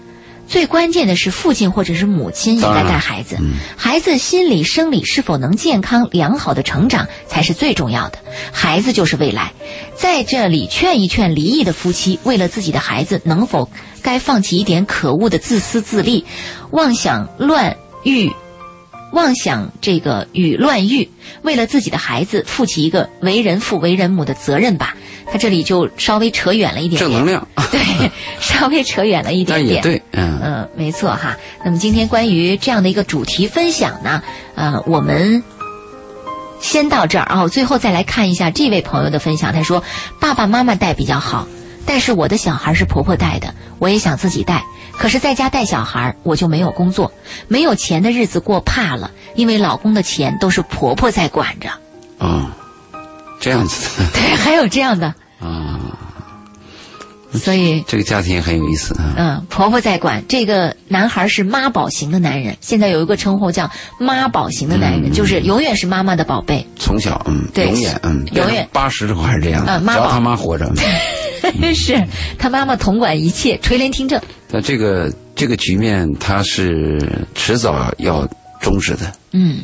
[0.47, 3.37] 最关键的是父亲或者是母亲应该带孩子，
[3.75, 8.19] 孩子心理生理是否能健康良好的成长才是最重要的。
[8.53, 9.51] 孩子就是未来，
[9.97, 13.69] 在这里劝一劝离异的夫妻，为了自己的孩子，能否？
[14.05, 16.23] 该放弃一点可恶的自私自利，
[16.69, 18.31] 妄想乱欲，
[19.13, 21.09] 妄想这个与乱欲，
[21.41, 24.95] 为了自己的孩子负起一个为人父为人母的责任吧。
[25.25, 31.35] 他这里就稍微扯远了一点，正能量， 对，稍微扯远了一点点，对，嗯嗯，没错哈。
[31.63, 34.21] 那么今天关于这样的一个主题分享呢，
[34.53, 35.43] 呃，我们
[36.61, 39.51] 先到这儿啊，最后再来看一下这位朋友的分享。
[39.51, 39.83] 他说
[40.21, 41.47] ：“爸爸妈妈带比较好。”
[41.85, 44.63] 但是我的小孩是婆婆带的，我也想自己带，
[44.97, 47.11] 可是在家带小孩我就没有工作，
[47.47, 51.69] 没有钱的日子过怕了，因为老公的钱都是婆婆在管着。
[52.17, 52.55] 啊，
[53.39, 54.01] 这样子。
[54.13, 55.13] 对，还有这样的。
[55.39, 55.79] 啊。
[57.37, 59.13] 所以这个家庭很有意思啊。
[59.17, 63.69] 嗯，婆婆在管这个男孩是妈宝型的男人，现在有一个称呼叫
[63.99, 66.65] 妈宝型的男人，就是永远是妈妈的宝贝。
[66.77, 69.63] 从小，嗯，对，永远，嗯，永远八十之后还是这样。
[69.67, 70.71] 嗯，只要他妈活着。
[71.75, 72.01] 是
[72.39, 74.19] 他妈妈统管一切，垂帘听政。
[74.49, 76.99] 那这个这个局面，他是
[77.35, 78.27] 迟早要
[78.59, 79.11] 终止的。
[79.31, 79.59] 嗯，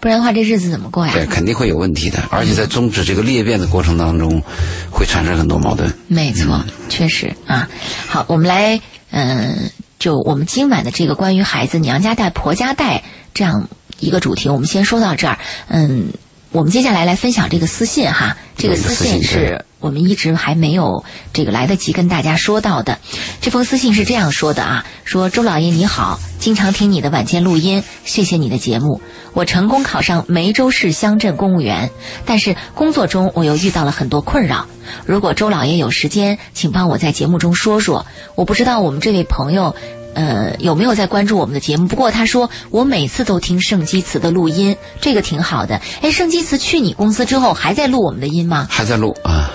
[0.00, 1.12] 不然的话，这日子怎么过呀？
[1.12, 2.18] 对，肯定会有问题的。
[2.30, 4.42] 而且在终止这个裂变的过程当中，
[4.90, 5.92] 会产生很多矛盾。
[6.08, 7.68] 没错，确实啊。
[8.06, 8.80] 好，我们来，
[9.10, 13.68] 嗯，就我们今晚的这个关于孩子娘家带、婆家带这样
[13.98, 15.38] 一个主题，我们先说到这儿。
[15.68, 16.08] 嗯。
[16.56, 21.04] 我们接下来来分享这个私信哈，这个私信是我们一直还没有
[21.34, 22.98] 这个来得及跟大家说到的。
[23.42, 29.02] 这封私信是这样说的啊，说周老爷你好，经常听你的晚间录音，谢谢你的节目。
[29.34, 31.90] 我成功考上梅州市乡镇公务员，
[32.24, 34.64] 但是工作中我又遇到了很多困扰。
[35.04, 38.06] 如果周老爷有时间，请帮我在节目中说说。
[38.34, 39.76] 我不知道我们这位朋友。
[40.16, 41.86] 呃，有没有在关注我们的节目？
[41.86, 45.78] 不过他说我每次都听盛基慈的录音，这个挺好的。
[46.00, 48.66] 哎，盛基慈去你公司之后还在录我们的音吗？
[48.70, 49.50] 还在录啊，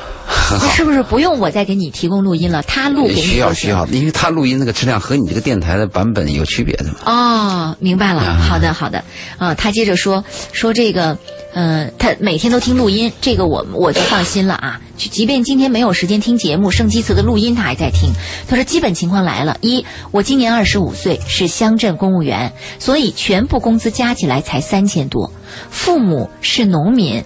[0.51, 0.69] 那。
[0.69, 2.61] 是不是不用我再给你提供录音了？
[2.61, 6.99] 他录给你需要需要，因为他录音那个质量和你这个电台的版本有区别的嘛。
[7.05, 8.21] 哦，明白了。
[8.21, 9.03] 啊好的，好的。
[9.39, 11.17] 啊，他接着说说这个，
[11.53, 14.79] 嗯，他每天都听录音，这个我我就放心了啊。
[14.97, 18.11] 就即便今天没有时间听节目，圣基茨的录音他还在听。
[18.47, 25.31] 他说，基本情况来了：一，我今年二十五岁，是乡镇公务员，所以全部工资加起来才三千多，
[25.69, 27.23] 父母是农民。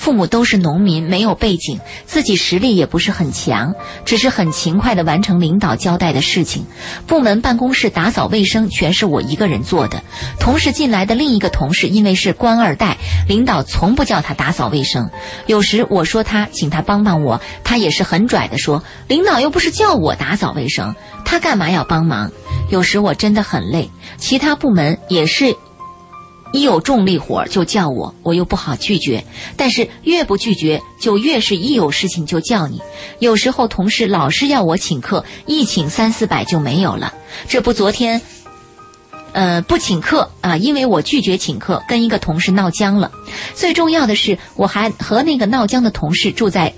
[0.00, 3.74] 父母都是农民，没有背景，自己实力也不是很强，
[4.06, 6.64] 只是很勤快地完成领导交代的事情。
[7.06, 10.02] 部门办公室打扫卫生全是我一个人做的。
[10.40, 12.96] 同事进来的另一个同事因为是官二代，
[13.28, 15.10] 领导从不叫他打扫卫生。
[15.46, 20.94] 有时我说他，请他帮帮我，他也是很拽的说，领导又不是叫我打扫卫生，
[21.26, 22.32] 他干嘛要帮忙？
[22.70, 25.54] 有时我真的很累，其他部门也是
[26.52, 29.24] 一有重力活就叫我，我又不好拒绝。
[29.56, 32.80] 但是越不拒绝，就越是一有事情就叫你。
[33.18, 37.14] 有时候同事老是要我请客，一请三四百就没有了。
[37.48, 38.20] 这不，昨天，
[39.32, 43.12] 呃，不请客啊，因为我拒绝请客，跟一个同事闹僵了。
[43.54, 46.74] 最重要的是，我还和那个闹僵的同事住在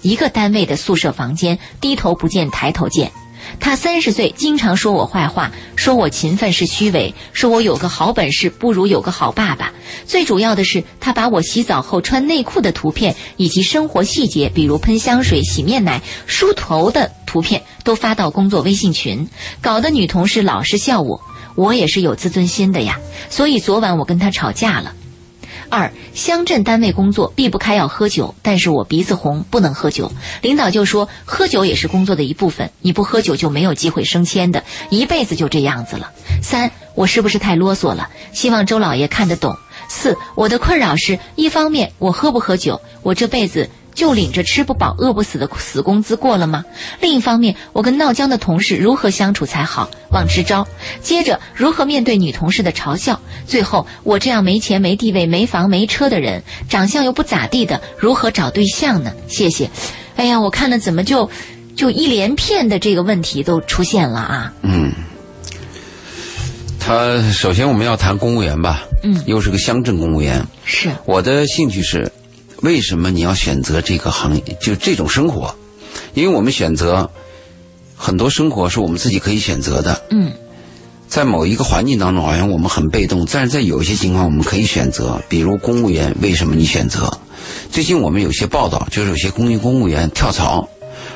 [0.00, 3.12] 一个单位的宿舍房间，低头不见抬头见。
[3.58, 9.72] 他三十岁，经常说我坏话，说我勤奋是虚伪，说我有个好本事不如有个好爸爸。
[10.06, 19.28] 最主要的是，他把我洗澡后穿内裤的图片以及生活细节，比如喷香水、洗面奶、梳头的图片，都发到工作微信群，
[19.60, 21.20] 搞得女同事老是笑我。
[21.56, 24.94] 我也是有自尊心的呀，所以昨晚我跟他吵架了。
[25.70, 30.10] 二，乡镇单位工作避不开要喝酒，但是我鼻子红，不能喝酒。
[30.42, 36.10] 领导就说喝酒也是工作的一部分，你不喝酒就没有机会升迁的，一辈子就这样子了。
[36.42, 38.10] 三，我是不是太啰嗦了？
[38.32, 39.56] 希望周老爷看得懂。
[39.88, 43.70] 四，我的困扰是一方面我喝不喝酒，我这辈子。
[44.00, 46.64] 就领着吃不饱饿不死的死工资过了吗？
[47.02, 49.90] 另一方面，我跟闹僵的同事如何相处才好？
[50.10, 50.66] 望支招。
[51.02, 53.20] 接着，如何面对女同事的嘲笑？
[53.46, 59.12] 最后，我这样没钱、没地位、没房、没车的人，长相又不咋地的，如何找对象呢？
[59.28, 59.68] 谢谢。
[60.16, 61.28] 哎呀，我看了怎么就
[61.76, 64.54] 就一连片的这个问题都出现了啊？
[64.62, 64.90] 嗯，
[66.78, 70.42] 他首先我们要谈公务员吧，嗯，又是个乡镇公务员。
[70.64, 72.10] 是，我的兴趣是，
[72.62, 75.54] 为什么你要选择这个行业，就这种生活？
[76.14, 77.10] 因为我们选择
[77.96, 80.02] 很多生活是我们自己可以选择的。
[80.10, 80.32] 嗯，
[81.08, 87.10] 在某一个环境当中，好像我们很被动，但是在有一些情况我们可以选择，比如公务员，为什么你选择？
[87.70, 90.68] 最近我们有些报道，就是有些公营公务员跳槽，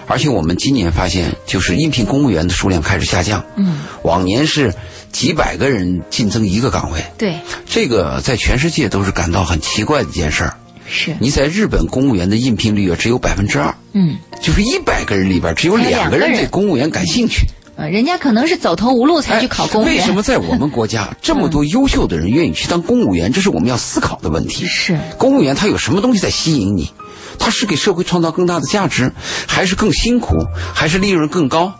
[0.06, 3.44] 而且我们今年发现，就是应聘公务员的数量开始下降。
[3.56, 4.72] 嗯，往年是
[5.12, 7.36] 几百个人竞争一个岗位，对，
[7.66, 10.56] 这个在全世界都是感到很奇怪的一件事儿。
[10.86, 17.46] 是，你在日本公务员的应聘率啊只有百分之二，嗯，就是一百个人里边只有两个人对公务员感兴趣。
[17.76, 19.94] 呃，人家可能是走投无路才去考公务员。
[19.94, 23.32] 哎为什么在我们国家 这么多优秀的人愿意去当公务员？
[23.32, 24.64] 这是我们要思考的问题。
[24.64, 26.88] 是，公务员他有什么东西在吸引你？
[27.36, 29.10] 他是给社会创造更大的价值，
[29.48, 30.36] 还是更辛苦，
[30.72, 31.74] 还是利润更高，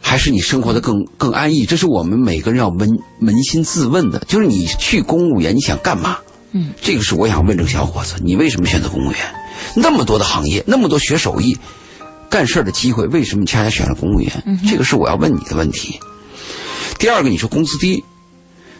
[0.00, 1.66] 还是你生活的更更安逸？
[1.66, 2.86] 这是我们每个人要扪
[3.20, 4.20] 扪心自问的。
[4.28, 6.18] 就是你去公务员，你想干嘛？
[6.52, 9.18] 嗯，这个是我想问这个小伙子，你为什么选择公务员？
[9.74, 11.56] 那么多的行业，那么多学手艺、
[12.28, 14.30] 干事儿的机会，为什么你恰恰选了公务员？
[14.68, 15.98] 这个是我要问你的问题。
[16.98, 18.04] 第二个，你说工资低，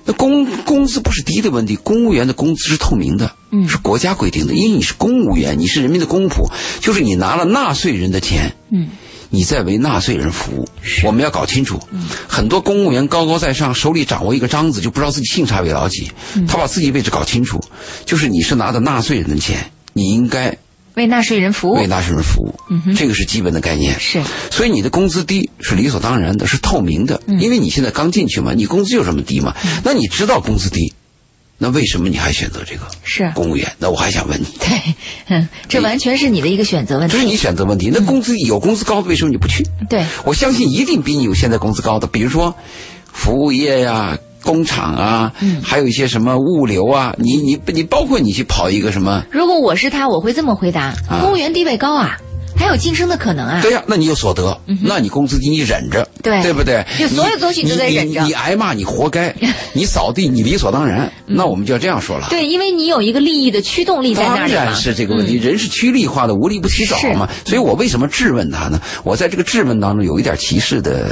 [0.04, 6.50] 那工工资不是低的问题，公务员的工资是透明的，嗯是国家规定的，因为你是公务员，你是人民的公仆，
[6.80, 8.88] 就是你拿了纳税人的钱，嗯，
[9.34, 10.68] 你在为纳税人服务。
[11.04, 11.80] 我们要搞清楚，
[12.28, 16.12] 很多公务员高高在上，手里掌握一个章子，就不知道自己姓啥为老几。
[16.46, 17.58] 他把自己位置搞清楚，
[18.04, 20.54] 就是你是拿的纳税人的钱，你应该
[20.96, 21.86] 为纳税人服务为。
[21.86, 22.54] 纳税人服务，
[22.94, 23.98] 这个是基本的概念。
[23.98, 30.92] 是，所以你的工资低是理所当然的，是透明的，因为你现在刚进去嘛，你工资就这么低嘛，那你知道工资低，
[31.62, 33.70] 那为什么你还选择这个是，公务员？
[33.78, 34.94] 那我还想问你， 对，
[35.28, 37.36] 嗯，这完全是你的一个选择问题这是你。
[37.36, 37.88] 选择问题。
[37.94, 39.64] 那工资有工资高的，为什么你不去？
[39.88, 42.52] 对，我相信一定比你有现在工资高的，比如说
[43.12, 45.32] 服务业呀、工厂啊，
[45.62, 52.18] 还有一些什么物流啊，你你你包括你去跑一个什么，如果我是他，我会这么回答：啊公务员地位高啊，
[52.57, 53.61] 还有晋升的可能啊。
[53.62, 56.84] 对呀、那你有所得，那你工资低你忍着，对对不对？
[56.98, 59.34] 就所有东西都在忍着你你挨骂你活该，
[59.72, 62.28] 你扫地你理所当然，那我们就要这样说了。
[62.30, 64.64] 对，因为你有一个利益的驱动力在那当里当。
[64.64, 67.28] 然是这个问题，人是趋利化的，无利不起早嘛。
[67.44, 68.80] 所以我为什么质问他呢？
[69.05, 71.11] 我在这个质问当中有一点歧视的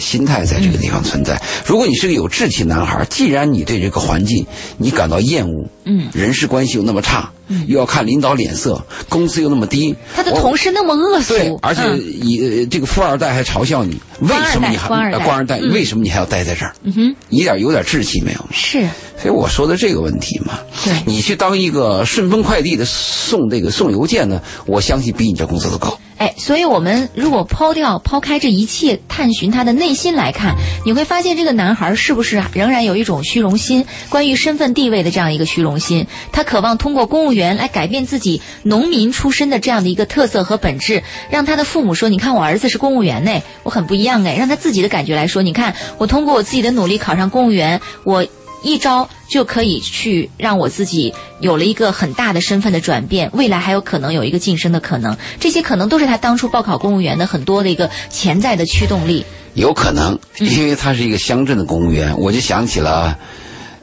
[0.00, 1.40] 心态在这个地方存在。
[1.64, 4.46] 如果你是个有志气男孩，既然你对这个环境
[4.78, 15.60] 你感到厌恶，嗯，人事关系又那么差，嗯，又要看领导脸色，工资又那么低，他的同事那么恶俗，对，而且以这个富二代还嘲笑你，为什么你还官二代？
[15.60, 16.74] 为什么你还要待在这儿？
[16.82, 18.44] 嗯哼，一点有点志气没有？
[18.50, 18.88] 是。
[19.20, 25.98] 所以我说的这个问题嘛，对，你去当一个顺丰快递的送这个送邮件呢，我相信比你这工资都高。
[26.20, 30.54] 哎，所以我们如果抛掉、抛开这一切，探寻他的内心来看，
[30.84, 33.86] 你会发现这个男孩是不是仍然有一种虚荣心？
[34.10, 48.26] 关于身份地位的这样一个虚荣心，他渴望通过公务员来改变自己农民出身的这样的一个特色和本质，让他的父母说：“你看我儿子是公务员呢，我很不一样哎。”让他自己的感觉来说：“你看我通过我自己的努力考上公务员，我。”
[48.62, 59.24] 一招就可以去让我自己有了一个很大的身份的转变，未来还有可能有一个晋升的可能，这些可能都是他当初报考公务员的很多的一个潜在的驱动力。
[59.54, 63.16] 有可能， 因为他是一个乡镇的公务员，我就想起了，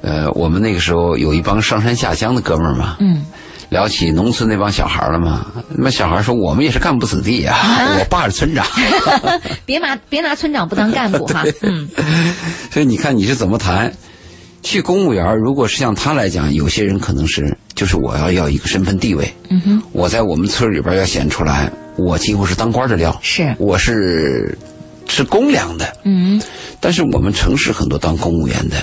[0.01, 3.25] 呃，我们那个时候有一帮上山下乡的哥们儿嘛，嗯，
[3.69, 8.65] 聊起农村那帮小孩了嘛，那小孩说我们也是干部子弟啊，我爸是村长，
[9.65, 11.89] 别拿别拿村长不当干部哈， 嗯，
[12.71, 13.93] 所以你看你是怎么谈？
[14.70, 24.57] 去公务员，如果是像他来讲，有些人可能是就是我要要一个身份地位，嗯哼，我在我们村里边要显出来，我几乎是当官的料，是，我是
[25.07, 26.41] 吃公粮的，嗯，
[26.82, 28.76] 但是我们城市很多当公务员的，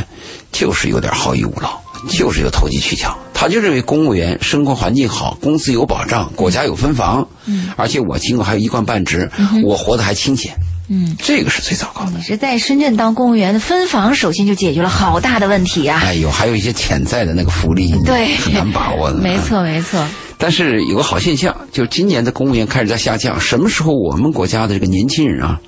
[0.51, 1.79] 就是有点好逸恶劳，
[2.09, 9.31] 就是有投机取巧，他就认为公务员生活环境好，工资有保障，国家有分房，嗯，而且我今后还有一官半职，
[9.63, 10.57] 我活得还清闲。
[10.89, 12.13] 嗯，这个是最糟糕的。
[12.17, 15.99] 你是在深圳当公务员的分房，首先就解决了好大的问题啊！
[16.05, 19.17] 哎呦，还有一些潜在的那个福利，对，很难把握的。
[19.17, 20.07] 没错，没错。
[20.37, 23.41] 但是有个好现象，就是今年的公务员开始在下降。
[23.41, 25.59] 什么时候我们国家的这个年轻人啊，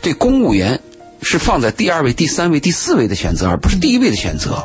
[0.00, 0.78] 对公务员
[1.20, 4.62] 是放在第二位、第三位、第四位的选择，而不是第一位的选择，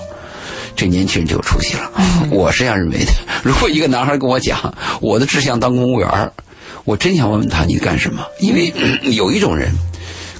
[0.75, 1.91] 这年轻人就有出息了。
[2.29, 3.11] 我是这样认为的。
[3.41, 4.71] 如果一个男孩跟我讲，
[5.01, 6.31] 我的志向当公务员。
[6.85, 8.25] 我真想问问他，你干什么？
[8.39, 8.73] 因为
[9.03, 9.71] 有一种人，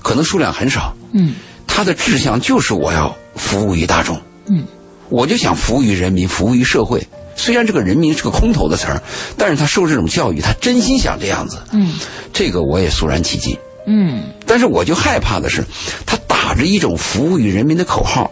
[0.02, 1.36] 可能数量很少，嗯，
[1.68, 4.66] 他的志向就是我要服务于大众，嗯，
[5.10, 7.06] 我就想服务于人民，服务于社会。
[7.36, 9.02] 虽然这个人民是个空头的词儿，
[9.38, 11.94] 但是他受这种教育，他真心想这样子，嗯，
[12.34, 15.64] 这个我也肃然起敬，嗯，但是我就害怕的是，
[16.06, 18.30] 他打着一种服务于人民的口号。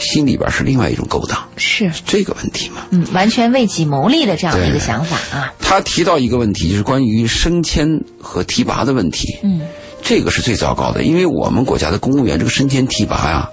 [0.00, 2.86] 心里边是另外一种勾当，是这个问题嘛？
[2.90, 5.52] 嗯，完全为己谋利的这样的一个想法啊。
[5.60, 7.86] 他提到一个问题，就是关于升迁
[8.20, 9.38] 和提拔的问题。
[9.42, 9.60] 嗯，
[10.02, 13.48] 这个是最糟糕的，因为我们国家的公务员这个升迁提拔呀，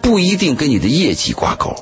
[0.00, 1.74] 不一定跟你的业绩挂钩。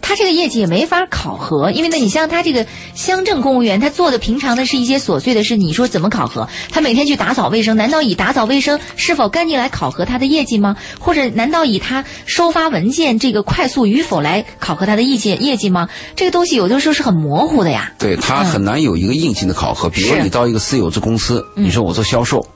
[0.00, 6.48] 他这个业绩也没法考核，因为呢，你像他这个乡镇公务员，他做的平常的是一些琐碎的事，你说怎么考核？
[6.70, 10.76] 他每天去打扫卫生，难道以打扫卫生是否干净来考核他的业绩吗？
[10.98, 15.88] 或者难道以他收发文件这个快速与否来考核他的意见业绩吗？
[16.16, 17.92] 这个东西有的时候是很模糊的呀。
[17.98, 19.88] 对他很难有一个硬性的考核。
[19.88, 22.46] 比如你到一个私有制公司，你说我做销售。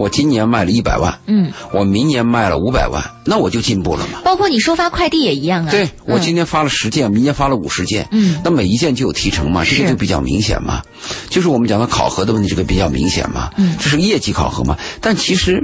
[0.00, 4.20] 我今年卖了一百万，嗯，我明年卖了五百万，那我就进步了嘛。
[4.24, 5.70] 包括你收发快递也一样啊。
[5.70, 10.82] 对，我今天发了十件，明年发了五十件，嗯，那每一件就有提成嘛，这个就比较明显嘛。
[11.28, 13.50] 就是我们讲的考核的问题，这个比较明显嘛。
[13.58, 14.78] 嗯，这是业绩考核嘛。
[15.02, 15.62] 但其实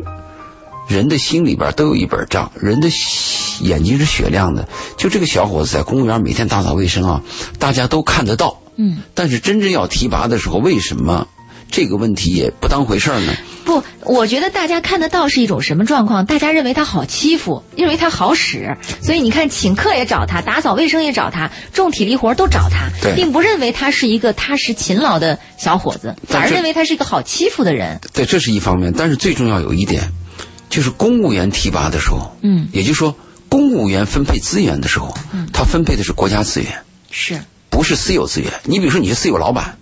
[0.86, 2.90] 人的心里边都有一本账，人的
[3.62, 4.68] 眼睛是雪亮的。
[4.98, 7.22] 就这个小伙子在公务员每天打扫卫生啊，
[7.58, 8.60] 大家都看得到。
[8.76, 11.26] 嗯，但是真正要提拔的时候，为什么？
[11.70, 13.34] 这个问题也不当回事儿呢。
[13.64, 16.24] 不，我觉得大家看得到是一种什么状况？
[16.24, 28.00] 大家认为他好欺负，认为他好使，所以你看，请客也找他，打扫卫生也找他，重体力活都找他，并不认为他是一个踏实勤劳的小伙子，反而认为他是一个好欺负的人。
[28.12, 28.94] 对，这是一方面。
[28.96, 30.12] 但是最重要有一点，
[30.70, 33.16] 就是公务员提拔的时候，嗯，也就是说，
[33.48, 36.72] 公务员分配资源的时候，嗯，他分配的是国家资源，
[37.10, 37.36] 是
[37.68, 38.52] 不是私有资源？
[38.62, 39.76] 你比如说，你是私有老板。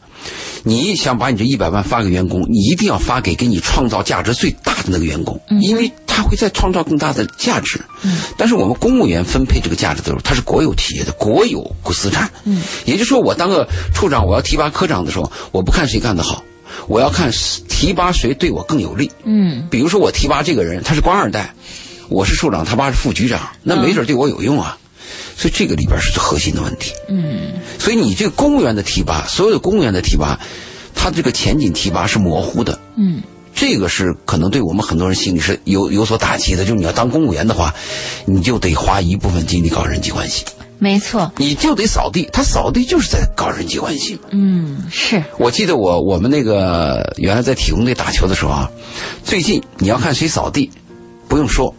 [0.66, 7.78] 你想把你这一百万发给员工，你一定要发给给你创造价值最大的那个员工，因为他会再创造更大的价值。
[8.02, 12.30] 嗯，但是我们公务员分配这个价值的时候，他是国有企业的国有资产。
[12.44, 16.42] 嗯，也就是说，我当个处长，我要提拔科长的时候，我不看谁干得好，
[16.88, 17.30] 我要看
[17.68, 19.10] 提拔谁对我更有利。
[19.24, 21.54] 嗯，比如说我提拔这个人，他是官二代，
[22.08, 24.78] 我是处长，他爸是副局长，那没准对我有用啊。
[25.36, 26.92] 所以这个里边是最核心的问题。
[27.08, 30.38] 嗯，所以你这个公务员的提拔，所有的公务员的提拔，
[30.94, 32.78] 他这个前景提拔是模糊的。
[32.96, 33.22] 嗯，
[33.54, 36.64] 这个是可能对我们很多人心里是有有所打击的。
[36.64, 37.74] 就是你要当公务员的话，
[38.26, 40.44] 你就得花一部分精力搞人际关系。
[40.78, 44.18] 没错，你就得扫地，他扫地就是在搞人际关系。
[44.30, 48.70] 嗯，是我记得我我们那个原来在体工队打球的时候啊，
[49.24, 50.70] 最近你要看谁扫地。
[51.26, 51.74] 不用说，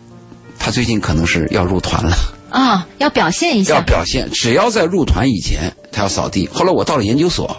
[0.58, 2.18] 他最近可能是要入团了。
[2.56, 6.48] 啊，要表现一下，要表现，只要在入团以前，他要扫地。
[6.48, 7.58] 后来我到了研究所，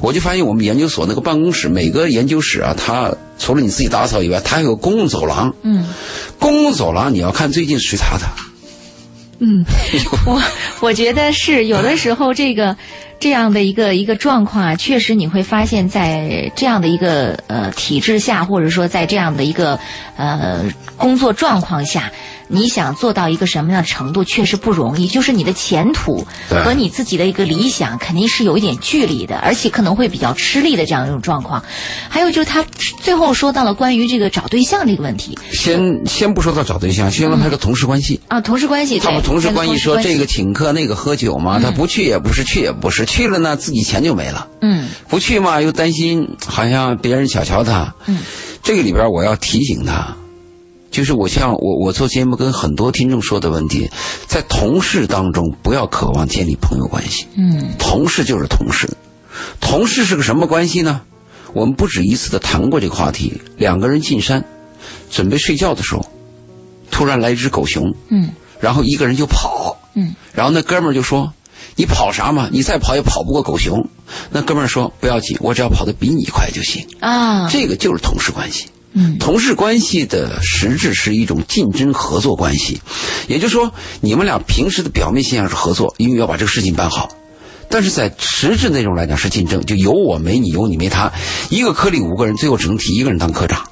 [0.00, 5.54] 我就发现我们研究所那个办公室，每个研究室啊，它除了你自己打扫以外，它还有公共走廊。
[5.62, 5.86] 嗯，
[6.40, 8.24] 公共走廊你要看最近谁擦的。
[9.38, 9.64] 嗯，
[10.26, 10.42] 我
[10.80, 12.76] 我觉得是有的时候这个
[13.20, 19.78] 这样的一个一个状况啊，确实你会发现在这样的一个呃体制下，或者说在这样的一个
[20.16, 20.64] 呃
[20.96, 22.10] 工作状况下。
[22.52, 25.08] 你想做到一个什么样的程度，确实不容易。
[25.08, 31.64] 就是你的前途和你自己的一个理想，肯定是有一点距离的，而且可能会比较吃力的这样一种状况。
[32.08, 32.64] 还有就是他
[33.00, 35.36] 最后说到了关于这个找对象这个问题。
[35.50, 38.98] 先先不说到找对象，先说他个同事关系啊，同事关系。
[38.98, 44.46] 他们同事关系说这个请客那个喝酒嘛，他不去也不是，去也不是，去了呢自己钱就没了。
[44.60, 47.94] 嗯，不去嘛又担心好像别人小瞧他。
[48.06, 48.18] 嗯，
[48.62, 50.14] 这个里边我要提醒他。
[50.92, 53.90] 就是我像我我做节目跟很多听众说的问题，
[54.28, 57.26] 在同事当中不要渴望建立朋友关系。
[57.34, 58.88] 嗯，同事就是同事，
[59.58, 61.00] 同事是个什么关系呢？
[61.54, 63.40] 我们不止一次的谈过这个话题。
[63.56, 64.44] 两个人进山，
[65.10, 66.06] 准备睡觉的时候，
[66.90, 67.94] 突然来一只狗熊。
[68.10, 68.30] 嗯，
[68.60, 69.76] 然后一个人就跑。
[69.94, 71.32] 嗯，然后那哥们儿就说
[71.76, 72.48] ：“你跑啥嘛？
[72.52, 73.86] 你再跑也跑不过狗熊。”
[74.30, 78.66] 那哥们儿说：“不要紧，我只要跑得比你快就行。”啊，这个就是同事关系。
[78.94, 82.80] 嗯，同事关系的实质是一种竞争合作关系，
[83.26, 87.08] 也就是说，你们俩平时的表面现象是合作，因为要把这个事情办好，
[87.70, 91.10] 但是在实质内容来讲是竞争，就有我没你，有你没他，
[91.48, 93.64] 一个科里五个人，最后只能提一个人当科长。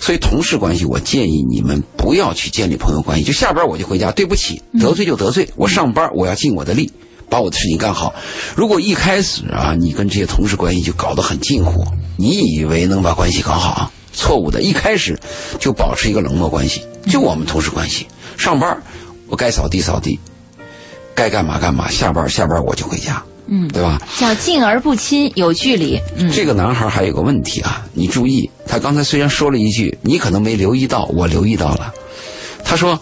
[0.00, 6.90] 所以同事关系，我建议你们不要去建立朋友关系，就下班我就回家，对不起，得罪就得罪，我上班我要尽我的力，
[7.28, 8.14] 把我的事情干好。
[8.54, 11.84] 如果一开始啊，你跟这些同事关系就搞得很近乎，
[12.16, 13.92] 你以为能把关系搞好？
[14.16, 15.16] 错误的，一开始
[15.60, 18.06] 就保持一个冷漠关系，就我们同事关系。
[18.36, 18.82] 上班
[19.28, 20.18] 我该扫地扫地，
[21.14, 21.88] 该干嘛干嘛。
[21.88, 24.00] 下班下班我就回家，嗯，对吧？
[24.18, 26.00] 叫近而不亲，有距离。
[26.16, 31.92] 嗯，这个男孩还有个问题啊，你注意，他刚才虽然说了一句，你可能没留意到，我留意到了。
[32.64, 32.98] 他说，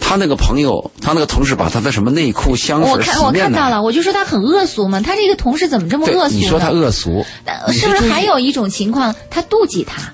[0.00, 5.00] 他那个朋友，他那个同事把他的什么内裤、香水、我看我看到了，我就说他很恶俗嘛。
[5.00, 6.34] 他这个同事怎么这么恶俗？
[6.34, 7.24] 你说他恶俗，
[7.72, 10.12] 是不是还有一种情况，他妒忌他？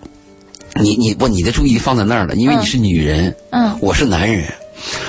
[0.74, 4.44] 你你不，你的注意力放在那儿了，因为你是女人，嗯，我是男人，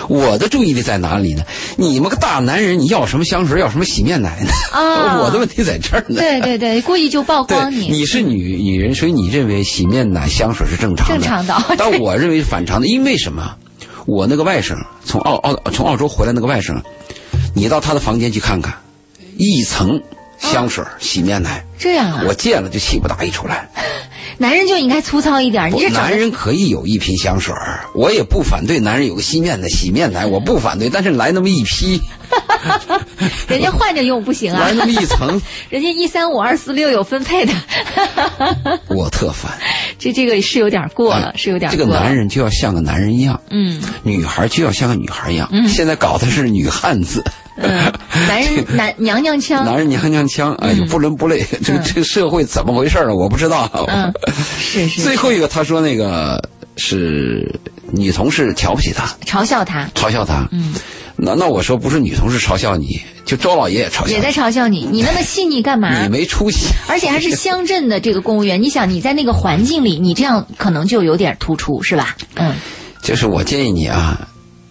[0.07, 1.43] 我的注意力在哪里呢？
[1.77, 4.51] 你们个大男人，你要什么香水，要什么洗面奶呢？
[4.73, 6.19] 啊，我的问题在这儿呢。
[6.19, 7.87] 对对对，故意就曝光你。
[7.89, 11.75] 你是女女人，所以你认为洗面奶、香水是正常的，正常的。
[11.77, 13.55] 但我认为是反常的，因为什么？
[14.07, 16.81] 我那个外甥从澳澳从澳洲回来，那个外甥，
[17.53, 18.73] 你到他的房间去看看，
[19.37, 20.01] 一层
[20.39, 22.23] 香水、洗面奶，这样啊？
[22.27, 23.69] 我见了就气不打一处来。
[24.41, 25.71] 男人就应该粗糙一点。
[25.71, 27.53] 你这男人可以有一瓶香水
[27.93, 28.79] 我也不反对。
[28.79, 30.89] 男人有个洗面奶洗面奶， 我不反对。
[30.89, 32.01] 但是来那么一批，
[33.47, 34.61] 人家换着用不行啊。
[34.61, 35.39] 来那么一层，
[35.69, 37.53] 人家一三五二四六有分配的。
[38.87, 39.51] 我特烦。
[39.99, 41.69] 这这个是有点过了，是有点。
[41.69, 45.47] 这个男人就要像个男人一样，嗯，女孩就要像个女孩一样。
[45.51, 47.23] 嗯，现在搞的是女汉子。
[47.57, 47.91] 嗯，
[48.27, 53.13] 男人 男娘娘腔，男人娘娘腔，哎呦，不伦不类，这个这个社会怎么回事啊？
[53.13, 53.69] 我不知道。
[53.89, 54.11] 嗯，
[54.59, 55.01] 是是。
[55.01, 56.41] 最后一个，他说那个
[56.77, 57.59] 是
[57.91, 60.47] 女同事瞧不起他，嘲笑他，嘲笑他。
[60.51, 60.73] 嗯，
[61.17, 64.87] 那那我说不是女同事嘲笑你，就周老爷也嘲笑，也在嘲笑你。
[64.89, 66.03] 你那么细腻干嘛？
[66.03, 68.61] 你没出息，而且还是乡镇的这个公务员。
[68.61, 72.15] 你想你在那个环境里，你这样可能就有点突出，是吧？
[72.35, 72.55] 嗯，
[73.03, 74.27] 就是我建议你啊，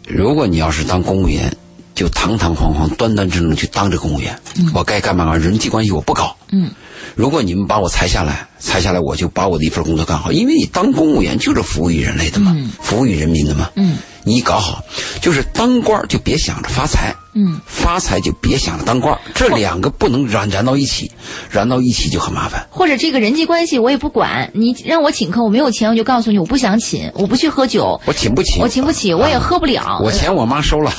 [0.08, 1.54] 如果你要是当公务员。
[2.01, 4.34] 就堂堂皇皇、端端正正去当这公务员，
[4.72, 6.34] 我该干嘛干嘛，人际关系我不搞。
[6.51, 6.70] 嗯，
[7.14, 13.68] 如果你们把我裁下来，裁下来我就把我的一份工作干好，因为你当公务员就是服务于人类的嘛，服务于人民的嘛。
[13.76, 13.98] 嗯，
[14.30, 14.84] 你搞好，
[15.20, 17.12] 就是当官就别想着发财。
[17.32, 21.12] 嗯，发财就别想着当官，这两个不能燃燃到一起，
[21.48, 22.66] 燃到一起就很麻烦。
[22.70, 30.00] 或者这个人际关系我也不管，你让我请客，我没有钱，我就告诉你我不想请，我不去喝酒，我请不起，我请不起，我也喝不了。
[30.02, 30.92] 我钱我妈收了，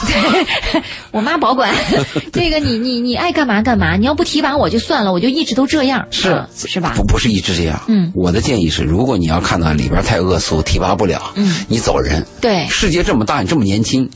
[1.11, 1.73] 我妈保管。
[2.32, 6.93] 这个你你你爱干嘛干嘛，你要不提拔我就算了，我就一直都这样，是是吧？
[6.95, 7.82] 不不是一直这样。
[7.89, 12.25] 嗯，我的建议是，如果你要看到里边太恶俗，提拔不了，嗯，你走人。
[12.39, 14.09] 对，世界这么大，你这么年轻。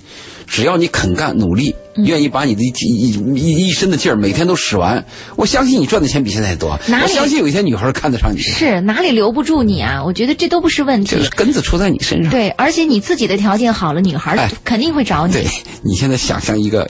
[0.47, 5.03] 只要你肯干努力，愿意把你的一一一一身的劲儿每天都使完，
[5.35, 6.79] 我相信你赚的钱比现在多。
[6.87, 8.37] 我相信有一些女孩看得上你。
[8.39, 10.03] 是哪里留不住你啊？
[10.03, 11.15] 我觉得这都不是问题。
[11.15, 12.29] 就是根子出在你身上。
[12.29, 15.33] 对，而且你自己的条件好了，女孩肯定会找你。
[15.33, 15.47] 对，
[15.81, 16.87] 你现在想象一个，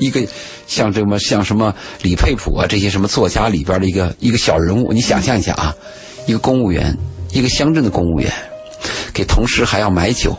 [0.00, 0.20] 一个
[0.66, 5.72] 像这么像什么李佩普啊这些什么作家里边的一个一个小人物，你想象一下啊，
[6.26, 6.96] 一个公务员，
[7.32, 8.28] 一个乡镇的公务员，
[9.14, 10.36] 给同事还要买酒。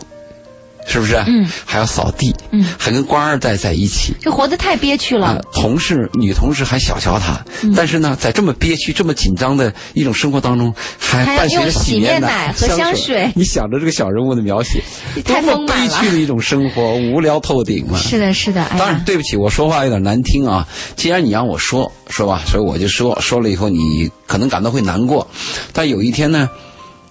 [0.90, 1.16] 是不是？
[1.28, 5.28] 嗯，还要扫地，嗯，还跟官二代在一起，这活得太憋屈了。
[5.28, 7.72] 啊，同事女同事还小瞧他，嗯。
[7.76, 13.32] 但是呢，在这么憋屈、这么紧张的一种生活当中，还伴随着洗面面奶和香水。
[13.36, 14.82] 你想着这个小人物的描写，
[15.24, 16.00] 太多么丰满了。
[16.02, 18.00] 悲剧的一种生活，无聊透顶了。
[18.00, 20.68] 是的，是的，哎当然，，对不起，我说话有点难听啊。
[20.96, 25.28] 既然你让我说说吧，所以我就说，说了以后你可能感到会难过，
[25.72, 26.50] 但有一天呢，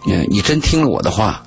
[0.08, 1.42] 嗯，你真听了我的话，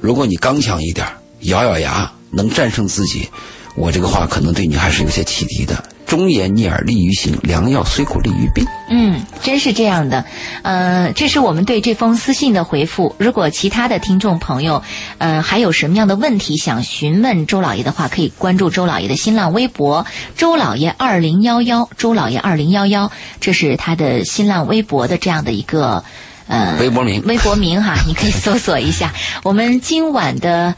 [0.00, 1.06] 如果你刚强一点，
[1.46, 3.28] 咬咬牙，能战胜自己，
[3.76, 5.82] 我这个话可能对你还是有些启迪的。
[6.06, 8.64] 忠言逆耳利于行，良药虽苦利于病。
[8.88, 10.24] 嗯，真是这样的。
[10.62, 13.16] 呃，这是我们对这封私信的回复。
[13.18, 14.84] 如果其他的听众朋友，
[15.18, 20.06] 呃，还有什么样的问题想询问周老爷的话，可以关注周老爷的新浪微博
[20.38, 26.04] “周老爷二零幺幺”，周老爷二零幺幺，这是他的新浪微博的这样的一个
[26.46, 29.12] 呃微博名微博名哈，你可以搜索一下。
[29.42, 30.76] 我们今晚的。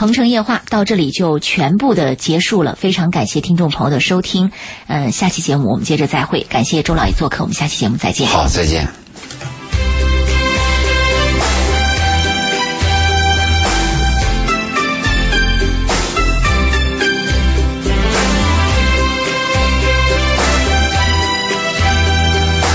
[0.00, 4.50] 鹏城夜话到这里就全部的结束了，非常感谢听众朋友的收听，
[4.86, 8.26] 嗯、下期节目我们接着再会，感谢周老爷做客，我们下期节目再见。
[8.26, 8.99] 好，再见。